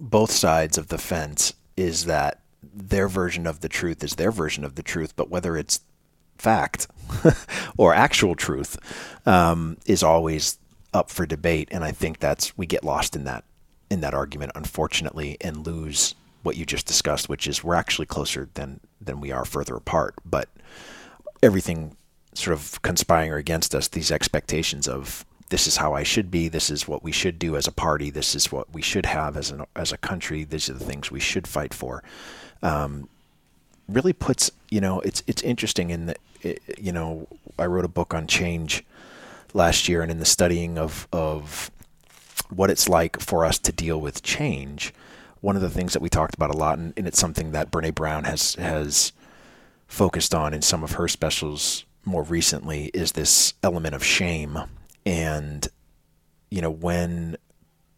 [0.00, 4.64] both sides of the fence is that their version of the truth is their version
[4.64, 5.80] of the truth but whether it's
[6.36, 6.86] fact
[7.76, 8.78] or actual truth
[9.26, 10.58] um, is always
[10.94, 11.68] up for debate.
[11.70, 13.44] And i think that's we get lost in that
[13.90, 18.48] in that argument unfortunately and lose what you just discussed which is we're actually closer
[18.54, 20.14] than than we are further apart.
[20.24, 20.48] But
[21.42, 21.96] everything
[22.34, 26.70] sort of conspiring against us these expectations of this is how I should be this
[26.70, 29.50] is what we should do as a party this is what we should have as
[29.50, 32.02] an as a country these are the things we should fight for.
[32.62, 33.08] Um,
[33.88, 37.26] really puts you know it's it's interesting in that it, you know
[37.58, 38.84] I wrote a book on change
[39.54, 41.70] last year and in the studying of of
[42.50, 44.92] what it's like for us to deal with change
[45.40, 47.70] one of the things that we talked about a lot and, and it's something that
[47.70, 49.12] Brene Brown has has
[49.86, 54.58] focused on in some of her specials more recently is this element of shame
[55.08, 55.68] and
[56.50, 57.36] you know when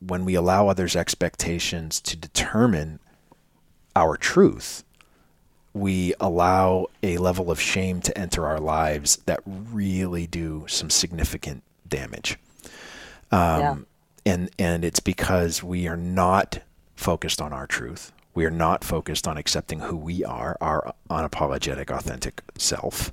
[0.01, 2.99] when we allow others expectations to determine
[3.96, 4.85] our truth
[5.73, 11.62] we allow a level of shame to enter our lives that really do some significant
[11.88, 12.38] damage
[13.33, 13.77] um, Yeah.
[14.27, 16.61] and and it's because we are not
[16.96, 18.12] focused on our truth.
[18.35, 23.12] We are not focused on accepting who we are, our unapologetic, authentic self.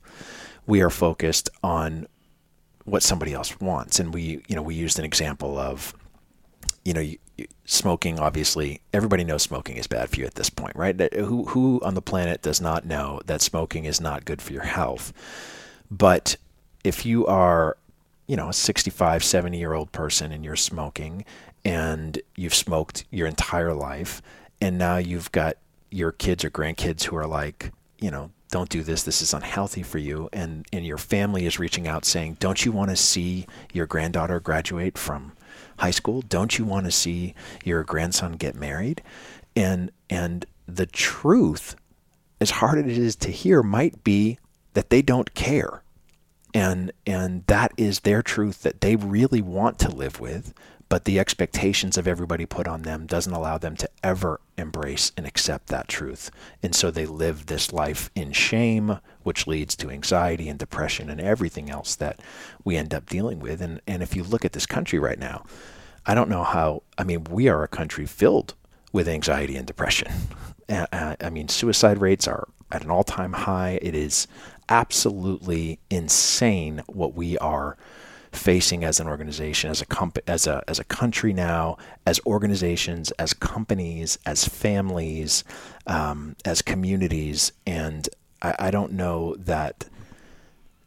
[0.68, 2.08] We are focused on
[2.88, 5.93] what somebody else wants, and we, you know, we used an example of,
[6.86, 7.04] you know,
[7.65, 8.17] smoking.
[8.17, 11.13] Obviously, everybody knows smoking is bad for you at this point, right?
[11.13, 14.63] Who who on the planet does not know that smoking is not good for your
[14.63, 15.12] health?
[15.91, 16.38] But
[16.86, 17.78] if you are,
[18.26, 21.26] you know, a 65, 70 year old person and you're smoking
[21.65, 24.21] and you've smoked your entire life
[24.62, 25.58] and now you've got
[25.92, 29.04] your kids or grandkids who are like, you know, don't do this.
[29.04, 30.29] This is unhealthy for you.
[30.31, 34.39] And, and your family is reaching out saying, don't you want to see your granddaughter
[34.39, 35.33] graduate from
[35.79, 36.21] high school?
[36.21, 39.02] Don't you want to see your grandson get married?
[39.56, 41.75] And, and the truth,
[42.39, 44.39] as hard as it is to hear, might be
[44.73, 45.83] that they don't care
[46.54, 50.54] and and that is their truth that they really want to live with
[50.90, 55.25] but the expectations of everybody put on them doesn't allow them to ever embrace and
[55.25, 56.31] accept that truth.
[56.63, 61.19] And so they live this life in shame, which leads to anxiety and depression and
[61.19, 62.21] everything else that
[62.63, 63.62] we end up dealing with.
[63.62, 65.44] And, and if you look at this country right now,
[66.06, 68.56] I don't know how, I mean, we are a country filled
[68.94, 70.12] with anxiety and depression.
[70.69, 73.79] I mean, suicide rates are at an all time high.
[73.81, 74.27] It is
[74.69, 77.77] absolutely insane what we are
[78.32, 83.12] facing as an organization, as a comp- as a as a country now, as organizations,
[83.12, 85.44] as companies, as families,
[85.86, 88.10] um, as communities, and
[88.42, 89.86] I, I don't know that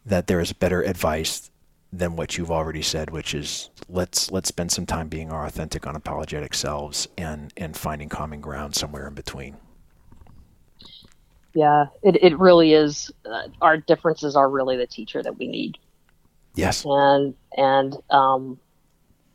[0.05, 1.51] that there is better advice
[1.93, 5.83] than what you've already said, which is let's let's spend some time being our authentic,
[5.83, 9.57] unapologetic selves and and finding common ground somewhere in between.
[11.53, 13.11] Yeah, it, it really is.
[13.25, 15.77] Uh, our differences are really the teacher that we need.
[16.55, 16.83] Yes.
[16.85, 18.59] And and um,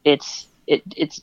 [0.05, 1.21] it's it it's.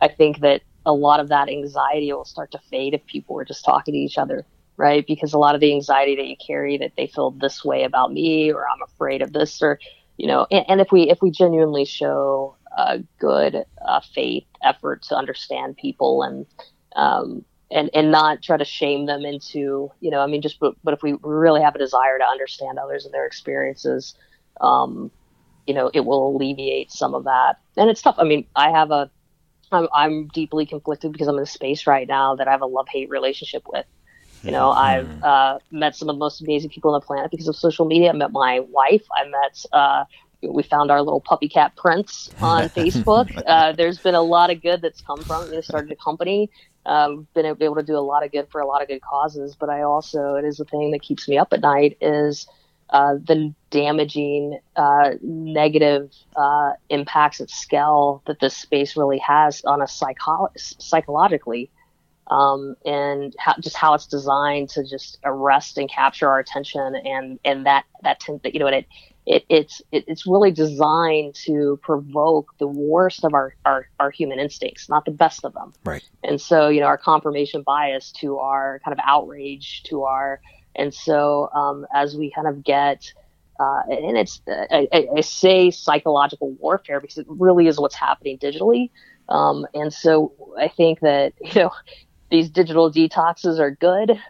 [0.00, 3.44] I think that a lot of that anxiety will start to fade if people are
[3.44, 4.44] just talking to each other,
[4.76, 5.06] right?
[5.06, 8.12] Because a lot of the anxiety that you carry that they feel this way about
[8.12, 9.80] me, or I'm afraid of this, or
[10.16, 15.02] you know, and, and if we if we genuinely show a good uh, faith effort
[15.04, 16.46] to understand people and
[16.94, 20.74] um, and and not try to shame them into you know I mean just but,
[20.84, 24.14] but if we really have a desire to understand others and their experiences
[24.60, 25.10] um,
[25.66, 28.90] you know it will alleviate some of that and it's tough I mean I have
[28.90, 29.10] a
[29.72, 32.66] I'm, I'm deeply conflicted because I'm in a space right now that I have a
[32.66, 33.86] love hate relationship with
[34.42, 34.78] you know mm-hmm.
[34.78, 37.84] I've uh, met some of the most amazing people on the planet because of social
[37.84, 40.04] media I met my wife I met uh,
[40.42, 43.42] we found our little puppy cat Prince on Facebook.
[43.46, 45.50] Uh, there's been a lot of good that's come from it.
[45.50, 46.50] We started a company
[46.86, 49.56] um, been able to do a lot of good for a lot of good causes.
[49.58, 52.46] But I also, it is the thing that keeps me up at night is
[52.90, 59.82] uh, the damaging uh, negative uh, impacts at scale that this space really has on
[59.82, 61.70] us psycho- psychologically.
[62.28, 67.38] Um, and how, just how it's designed to just arrest and capture our attention and,
[67.44, 68.84] and that, that, tends you know, it,
[69.26, 74.40] it, it's it, it's really designed to provoke the worst of our, our, our human
[74.40, 75.72] instincts, not the best of them.
[75.84, 76.02] Right.
[76.24, 80.40] And so, you know, our confirmation bias to our kind of outrage to our,
[80.76, 83.12] and so um, as we kind of get,
[83.58, 88.90] uh, and it's I, I, say psychological warfare because it really is what's happening digitally.
[89.28, 91.70] Um, and so I think that you know
[92.30, 94.20] these digital detoxes are good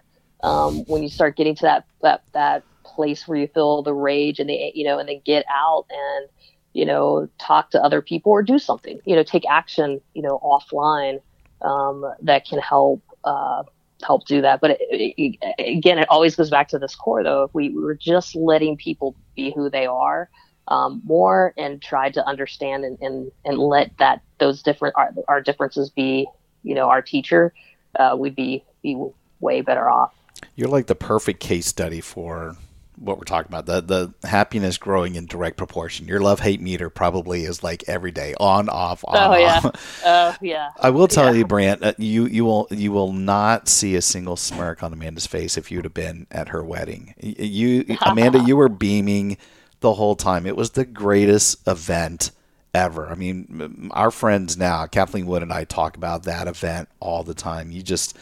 [0.43, 4.39] um, when you start getting to that that that place where you feel the rage
[4.39, 6.29] and the you know and then get out and
[6.73, 10.39] you know talk to other people or do something you know take action you know
[10.43, 11.21] offline
[11.63, 13.65] um, that can help uh,
[14.05, 14.61] help do that.
[14.61, 17.45] But it, it, again it always goes back to this core though.
[17.45, 20.29] If we, we were just letting people be who they are
[20.69, 25.41] um, more and tried to understand and, and, and let that those different our, our
[25.41, 26.27] differences be
[26.63, 27.53] you know our teacher
[27.99, 29.01] uh, we'd be be
[29.41, 30.15] way better off.
[30.55, 32.57] You're like the perfect case study for
[32.97, 36.07] what we're talking about the the happiness growing in direct proportion.
[36.07, 39.65] Your love hate meter probably is like every day on off on oh, off.
[39.65, 39.71] Yeah.
[40.05, 40.71] Oh yeah.
[40.79, 41.39] I will tell yeah.
[41.39, 45.27] you, Brant, uh, you you will you will not see a single smirk on Amanda's
[45.27, 47.15] face if you'd have been at her wedding.
[47.19, 49.37] You Amanda, you were beaming
[49.81, 50.47] the whole time.
[50.47, 52.31] It was the greatest event
[52.75, 53.09] ever.
[53.09, 57.35] I mean, our friends now, Kathleen Wood and I talk about that event all the
[57.35, 57.71] time.
[57.71, 58.17] You just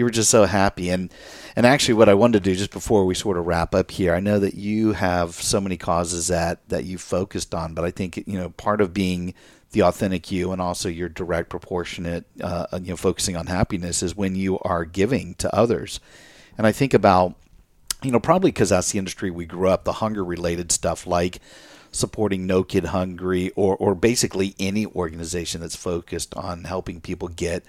[0.00, 0.88] you were just so happy.
[0.88, 1.12] And
[1.54, 4.14] and actually what I wanted to do just before we sort of wrap up here
[4.14, 7.90] I know that you have so many causes that that you focused on but I
[7.90, 9.34] think you know part of being
[9.72, 14.16] the authentic you and also your direct proportionate uh, you know focusing on happiness is
[14.16, 16.00] when you are giving to others.
[16.56, 17.34] And I think about
[18.02, 21.40] you know probably because that's the industry we grew up the hunger related stuff like
[21.92, 27.64] supporting No Kid Hungry or or basically any organization that's focused on helping people get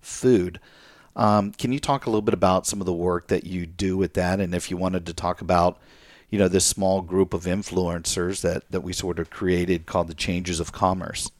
[0.00, 0.58] food
[1.16, 3.96] um, can you talk a little bit about some of the work that you do
[3.96, 5.78] with that, and if you wanted to talk about,
[6.30, 10.14] you know, this small group of influencers that that we sort of created called the
[10.14, 11.30] Changers of Commerce?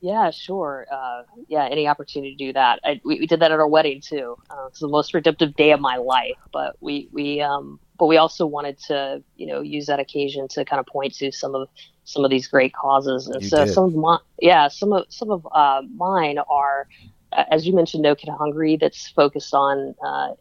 [0.00, 0.86] Yeah, sure.
[0.90, 2.80] Uh, yeah, any opportunity to do that.
[2.84, 4.36] I, we, we, did that at our wedding too.
[4.48, 6.38] Uh, it's the most redemptive day of my life.
[6.52, 10.64] But we we um, but we also wanted to you know use that occasion to
[10.64, 11.68] kind of point to some of
[12.04, 13.28] some of these great causes.
[13.28, 13.74] And you so did.
[13.74, 16.88] some of my yeah some of some of uh, mine are
[17.32, 20.34] as you mentioned, No Kid Hungry, that's focused on uh,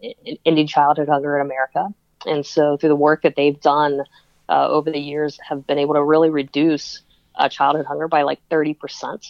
[0.45, 1.87] ending childhood hunger in America.
[2.25, 4.01] And so, through the work that they've done
[4.49, 7.01] uh, over the years, have been able to really reduce
[7.35, 9.27] uh, childhood hunger by like 30 percent,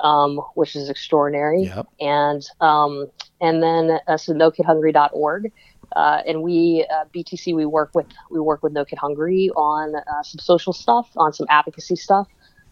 [0.00, 1.64] um, which is extraordinary.
[1.64, 1.86] Yep.
[2.00, 5.52] And um, and then uh, so NoKidHungry.org.
[5.96, 9.96] Uh, and we uh, BTC we work with we work with No Kid Hungry on
[9.96, 12.28] uh, some social stuff, on some advocacy stuff,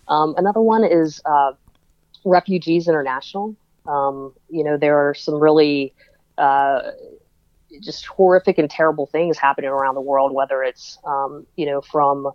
[0.09, 1.53] Um, another one is uh,
[2.25, 3.55] Refugees International.
[3.89, 5.95] Um, you know, there are some really
[6.37, 6.81] uh,
[7.81, 12.31] just horrific and terrible things happening around the world, whether it's, um, you know, from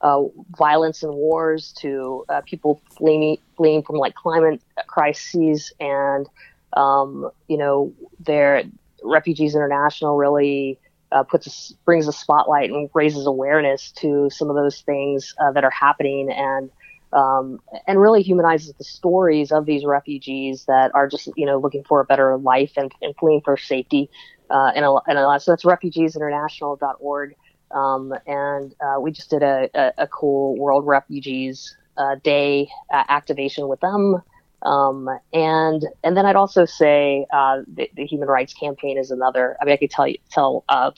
[0.00, 0.22] uh,
[0.56, 6.28] violence and wars to uh, people fleeing, fleeing from like climate crises and,
[6.74, 8.62] um, you know, their
[9.02, 10.78] Refugees International really
[11.10, 15.50] uh, puts a, brings a spotlight and raises awareness to some of those things uh,
[15.52, 16.30] that are happening.
[16.30, 16.70] And
[17.12, 21.84] um, and really humanizes the stories of these refugees that are just you know looking
[21.84, 24.10] for a better life and, and fleeing for safety
[24.50, 27.34] uh, and, a, and a, so that's refugeesinternational.org
[27.70, 33.04] um, and uh, we just did a, a, a cool World Refugees uh, Day uh,
[33.08, 34.22] activation with them
[34.62, 39.56] um, and and then I'd also say uh, the, the, Human Rights Campaign is another.
[39.60, 40.90] I mean, I could tell you tell uh,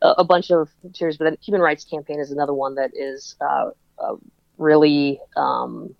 [0.00, 3.70] a bunch of cheers, but the Human Rights Campaign is another one that is uh,
[3.98, 4.14] uh
[4.60, 5.94] really um,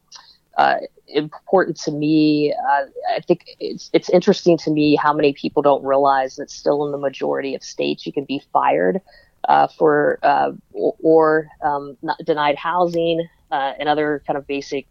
[0.56, 0.76] uh,
[1.08, 2.54] important to me.
[2.54, 2.84] Uh,
[3.16, 6.92] I think it's it's interesting to me how many people don't realize that still in
[6.92, 9.00] the majority of states you can be fired
[9.76, 10.18] for
[10.72, 14.86] or, or um, denied housing and other kind of basic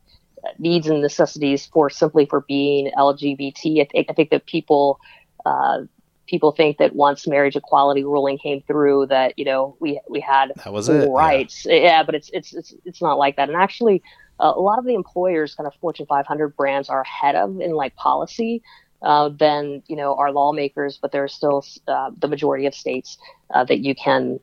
[0.57, 3.82] needs and necessities for simply for being LGBT.
[3.82, 4.99] I think, I think that people,
[5.45, 5.82] uh,
[6.30, 10.52] people think that once marriage equality ruling came through that, you know, we, we had
[10.64, 11.10] that was it.
[11.10, 11.66] rights.
[11.66, 11.76] Yeah.
[11.76, 12.04] yeah.
[12.04, 13.50] but it's, it's, it's, it's not like that.
[13.50, 14.04] And actually,
[14.40, 17.72] uh, a lot of the employers kind of Fortune 500 brands are ahead of in
[17.72, 18.62] like policy.
[19.02, 23.18] Uh, than you know our lawmakers, but there are still uh, the majority of states
[23.54, 24.42] uh, that you can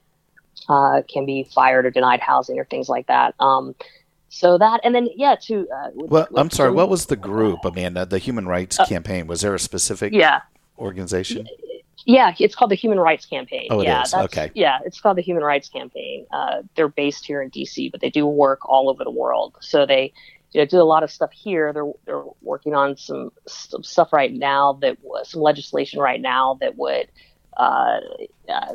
[0.70, 3.34] uh, can be fired or denied housing or things like that.
[3.38, 3.74] Um,
[4.28, 8.04] so that and then yeah to uh, well i'm sorry what was the group amanda
[8.04, 10.40] the human rights campaign was there a specific yeah
[10.78, 11.46] organization
[12.04, 13.68] yeah it's called the human rights campaign.
[13.70, 14.14] Oh it yeah is.
[14.14, 14.50] okay.
[14.54, 16.26] yeah it's called the human rights campaign.
[16.32, 19.56] Uh, they're based here in dc but they do work all over the world.
[19.60, 20.12] So they
[20.52, 21.72] you know, do a lot of stuff here.
[21.72, 26.76] They're they're working on some, some stuff right now that some legislation right now that
[26.76, 27.08] would
[27.56, 28.00] uh,
[28.48, 28.74] uh,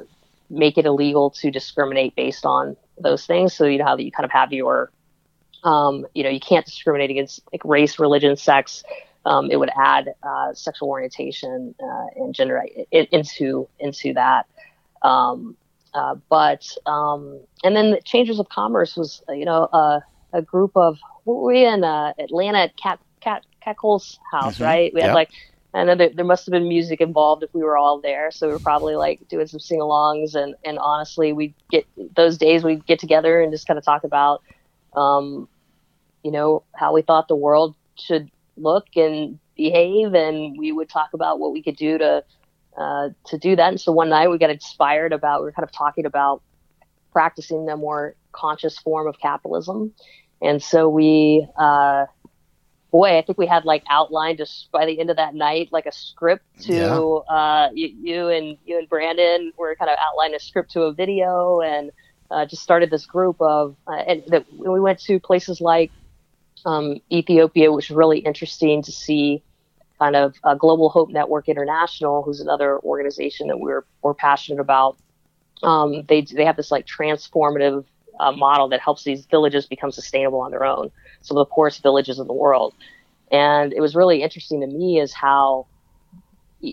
[0.49, 3.53] make it illegal to discriminate based on those things.
[3.53, 4.91] So you know how you kind of have your
[5.63, 8.83] um, you know, you can't discriminate against like race, religion, sex.
[9.25, 14.47] Um, it would add uh, sexual orientation uh, and gender into into that.
[15.03, 15.55] Um,
[15.93, 19.69] uh, but um, and then the Changers of Commerce was you know
[20.33, 24.63] a group of were we in uh, Atlanta at Kat Kat Kat Cole's house, mm-hmm.
[24.63, 24.93] right?
[24.93, 25.29] We had like
[25.73, 28.31] I know there, there must have been music involved if we were all there.
[28.31, 32.37] So we were probably like doing some sing alongs and, and honestly we get those
[32.37, 34.43] days we'd get together and just kind of talk about
[34.95, 35.47] um,
[36.23, 38.29] you know, how we thought the world should
[38.61, 42.23] look and behave, and we would talk about what we could do to
[42.77, 43.69] uh, to do that.
[43.69, 46.41] And so one night we got inspired about we were kind of talking about
[47.11, 49.93] practicing the more conscious form of capitalism,
[50.41, 51.47] and so we.
[51.57, 52.05] Uh,
[52.91, 55.85] boy, I think we had like outlined just by the end of that night, like
[55.85, 57.33] a script to yeah.
[57.33, 60.93] uh, you, you, and you and Brandon were kind of outlined a script to a
[60.93, 61.91] video and
[62.29, 65.91] uh, just started this group of uh, and that we went to places like
[67.11, 69.43] Ethiopia, which was really interesting to see
[69.99, 74.97] kind of uh, Global Hope Network International, who's another organization that we're, we're passionate about.
[75.63, 77.85] Um, they, they have this like transformative
[78.19, 80.91] uh, model that helps these villages become sustainable on their own.
[81.21, 82.73] Some of the poorest villages in the world.
[83.31, 85.67] And it was really interesting to me is how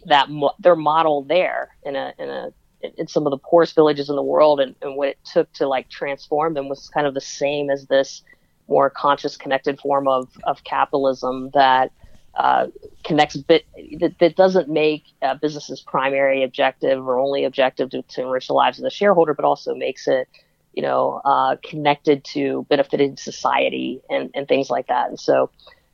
[0.07, 2.53] that mo- their model there in a, in a,
[2.97, 5.67] in some of the poorest villages in the world and, and what it took to
[5.67, 8.23] like transform them was kind of the same as this
[8.69, 11.91] more conscious, connected form of, of capitalism that
[12.39, 12.69] uh,
[13.03, 13.67] connects bit
[13.99, 18.53] that, that doesn't make uh, businesses primary objective or only objective to, to, enrich the
[18.53, 20.29] lives of the shareholder, but also makes it,
[20.73, 25.09] you know, uh, connected to benefiting society and, and things like that.
[25.09, 25.51] And so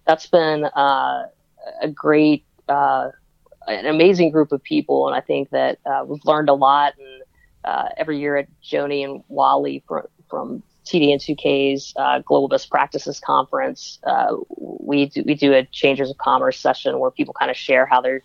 [0.06, 1.28] that's been uh,
[1.80, 3.08] a great, uh,
[3.66, 6.92] an amazing group of people, and I think that we've learned a lot.
[6.98, 13.98] And every year at Joni and Wally from, from TDN2K's uh, Global Best Practices Conference,
[14.06, 17.86] uh, we do, we do a Changers of Commerce session where people kind of share
[17.86, 18.22] how they're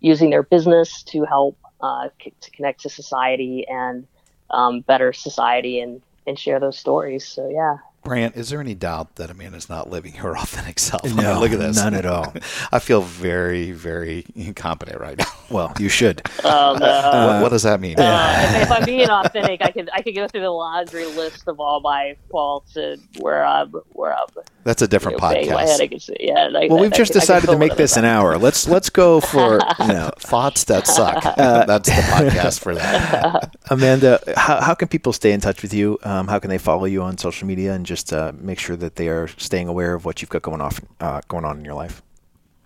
[0.00, 4.06] using their business to help uh, c- to connect to society and
[4.50, 7.26] um, better society and and share those stories.
[7.26, 7.76] So yeah,
[8.06, 11.02] Brant, is there any doubt that Amanda's not living her authentic self?
[11.04, 11.76] No, I mean, look at this.
[11.76, 12.32] None at all.
[12.72, 15.24] I feel very, very incompetent right now.
[15.48, 16.26] Well, you should.
[16.44, 18.00] Um, uh, what, what, does that mean?
[18.00, 21.46] Uh, if, if, I'm being authentic, I could I could go through the laundry list
[21.46, 24.26] of all my faults and where I'm where I'm.
[24.64, 25.80] That's a different you know, podcast.
[25.80, 28.38] I can see, yeah, like, well, we've just I, decided to make this an hour.
[28.38, 31.24] Let's let's go for you know thoughts that suck.
[31.24, 33.54] Uh, That's the podcast for that.
[33.70, 35.96] Amanda, how, how can people stay in touch with you?
[36.02, 38.76] Um, how can they follow you on social media and just just uh, make sure
[38.76, 41.64] that they are staying aware of what you've got going off uh, going on in
[41.64, 42.02] your life.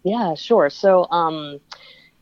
[0.03, 0.69] Yeah, sure.
[0.71, 1.61] So, um,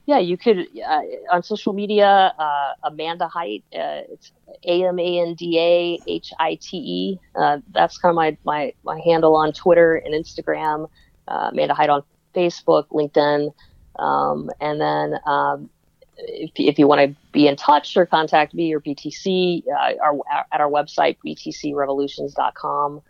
[0.05, 1.01] yeah, you could uh,
[1.31, 3.65] on social media, uh, Amanda Hite.
[3.73, 4.33] Uh, it's
[4.65, 7.21] A M A N D A H I T E.
[7.35, 10.89] Uh, that's kind of my, my my handle on Twitter and Instagram.
[11.27, 12.03] Uh, Amanda Hite on
[12.35, 13.53] Facebook, LinkedIn,
[13.99, 15.71] um, and then um,
[16.19, 20.19] if, if you want to be in touch or contact me or BTC, uh, our,
[20.51, 23.01] at our website btcrevolutions.com.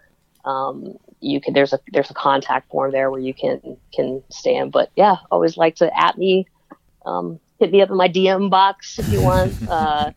[0.45, 4.70] Um, you can there's a there's a contact form there where you can can stand.
[4.70, 6.47] But yeah, always like to at me,
[7.07, 9.55] um, hit me up in my DM box if you want.
[9.68, 10.12] uh,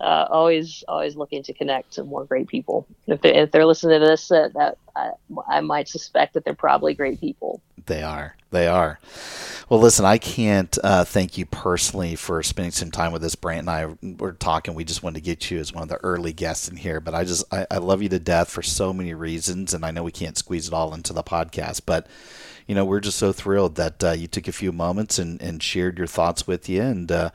[0.00, 2.86] uh, always always looking to connect to more great people.
[3.08, 5.10] If they're, if they're listening to this, uh, that I,
[5.48, 7.60] I might suspect that they're probably great people.
[7.86, 8.36] They are.
[8.50, 8.98] They are.
[9.68, 13.34] Well, listen, I can't uh, thank you personally for spending some time with us.
[13.34, 14.74] Brant and I were talking.
[14.74, 17.00] We just wanted to get you as one of the early guests in here.
[17.00, 19.74] But I just, I, I love you to death for so many reasons.
[19.74, 21.82] And I know we can't squeeze it all into the podcast.
[21.86, 22.06] But,
[22.66, 25.62] you know, we're just so thrilled that uh, you took a few moments and, and
[25.62, 26.82] shared your thoughts with you.
[26.82, 27.30] And, uh,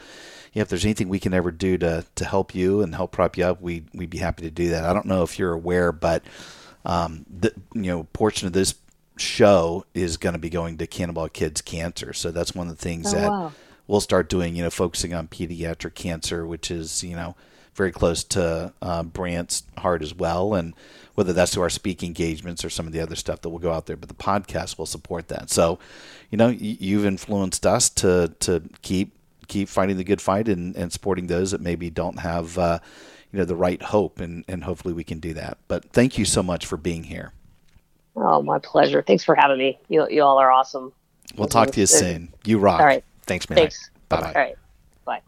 [0.53, 3.37] yeah, if there's anything we can ever do to, to help you and help prop
[3.37, 4.83] you up, we, we'd be happy to do that.
[4.85, 6.23] I don't know if you're aware, but
[6.85, 8.73] um, the you know portion of this
[9.17, 12.13] show is going to be going to Cannonball Kids Cancer.
[12.13, 13.51] So that's one of the things Oh, that wow.
[13.87, 17.35] we'll start doing, you know, focusing on pediatric cancer, which is, you know,
[17.73, 20.53] very close to uh, Brant's heart as well.
[20.55, 20.73] And
[21.15, 23.71] whether that's through our speaking engagements or some of the other stuff that will go
[23.71, 25.49] out there, but the podcast will support that.
[25.49, 25.79] So,
[26.29, 29.13] you know, you've influenced us to, to keep,
[29.47, 32.79] keep fighting the good fight and, and supporting those that maybe don't have, uh,
[33.31, 34.19] you know, the right hope.
[34.19, 35.57] And, and hopefully we can do that.
[35.67, 37.33] But thank you so much for being here.
[38.15, 39.01] Oh, my pleasure.
[39.01, 39.79] Thanks for having me.
[39.87, 40.91] You you all are awesome.
[41.37, 42.33] We'll talk to you soon.
[42.45, 42.79] You rock.
[42.81, 43.03] All right.
[43.25, 43.57] Thanks, man.
[43.57, 43.89] Thanks.
[44.09, 44.27] Bye bye.
[44.27, 44.55] All right.
[45.05, 45.21] Bye.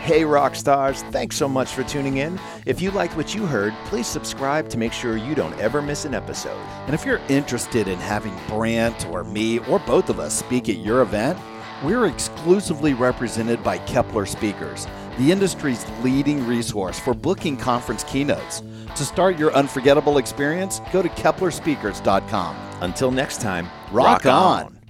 [0.00, 1.02] Hey, rock stars!
[1.04, 2.38] Thanks so much for tuning in.
[2.66, 6.04] If you liked what you heard, please subscribe to make sure you don't ever miss
[6.04, 6.60] an episode.
[6.86, 10.78] And if you're interested in having Brant or me or both of us speak at
[10.78, 11.38] your event,
[11.82, 14.86] we're exclusively represented by Kepler Speakers,
[15.18, 18.62] the industry's leading resource for booking conference keynotes.
[18.96, 22.56] To start your unforgettable experience, go to keplerspeakers.com.
[22.82, 24.81] Until next time, Rock on.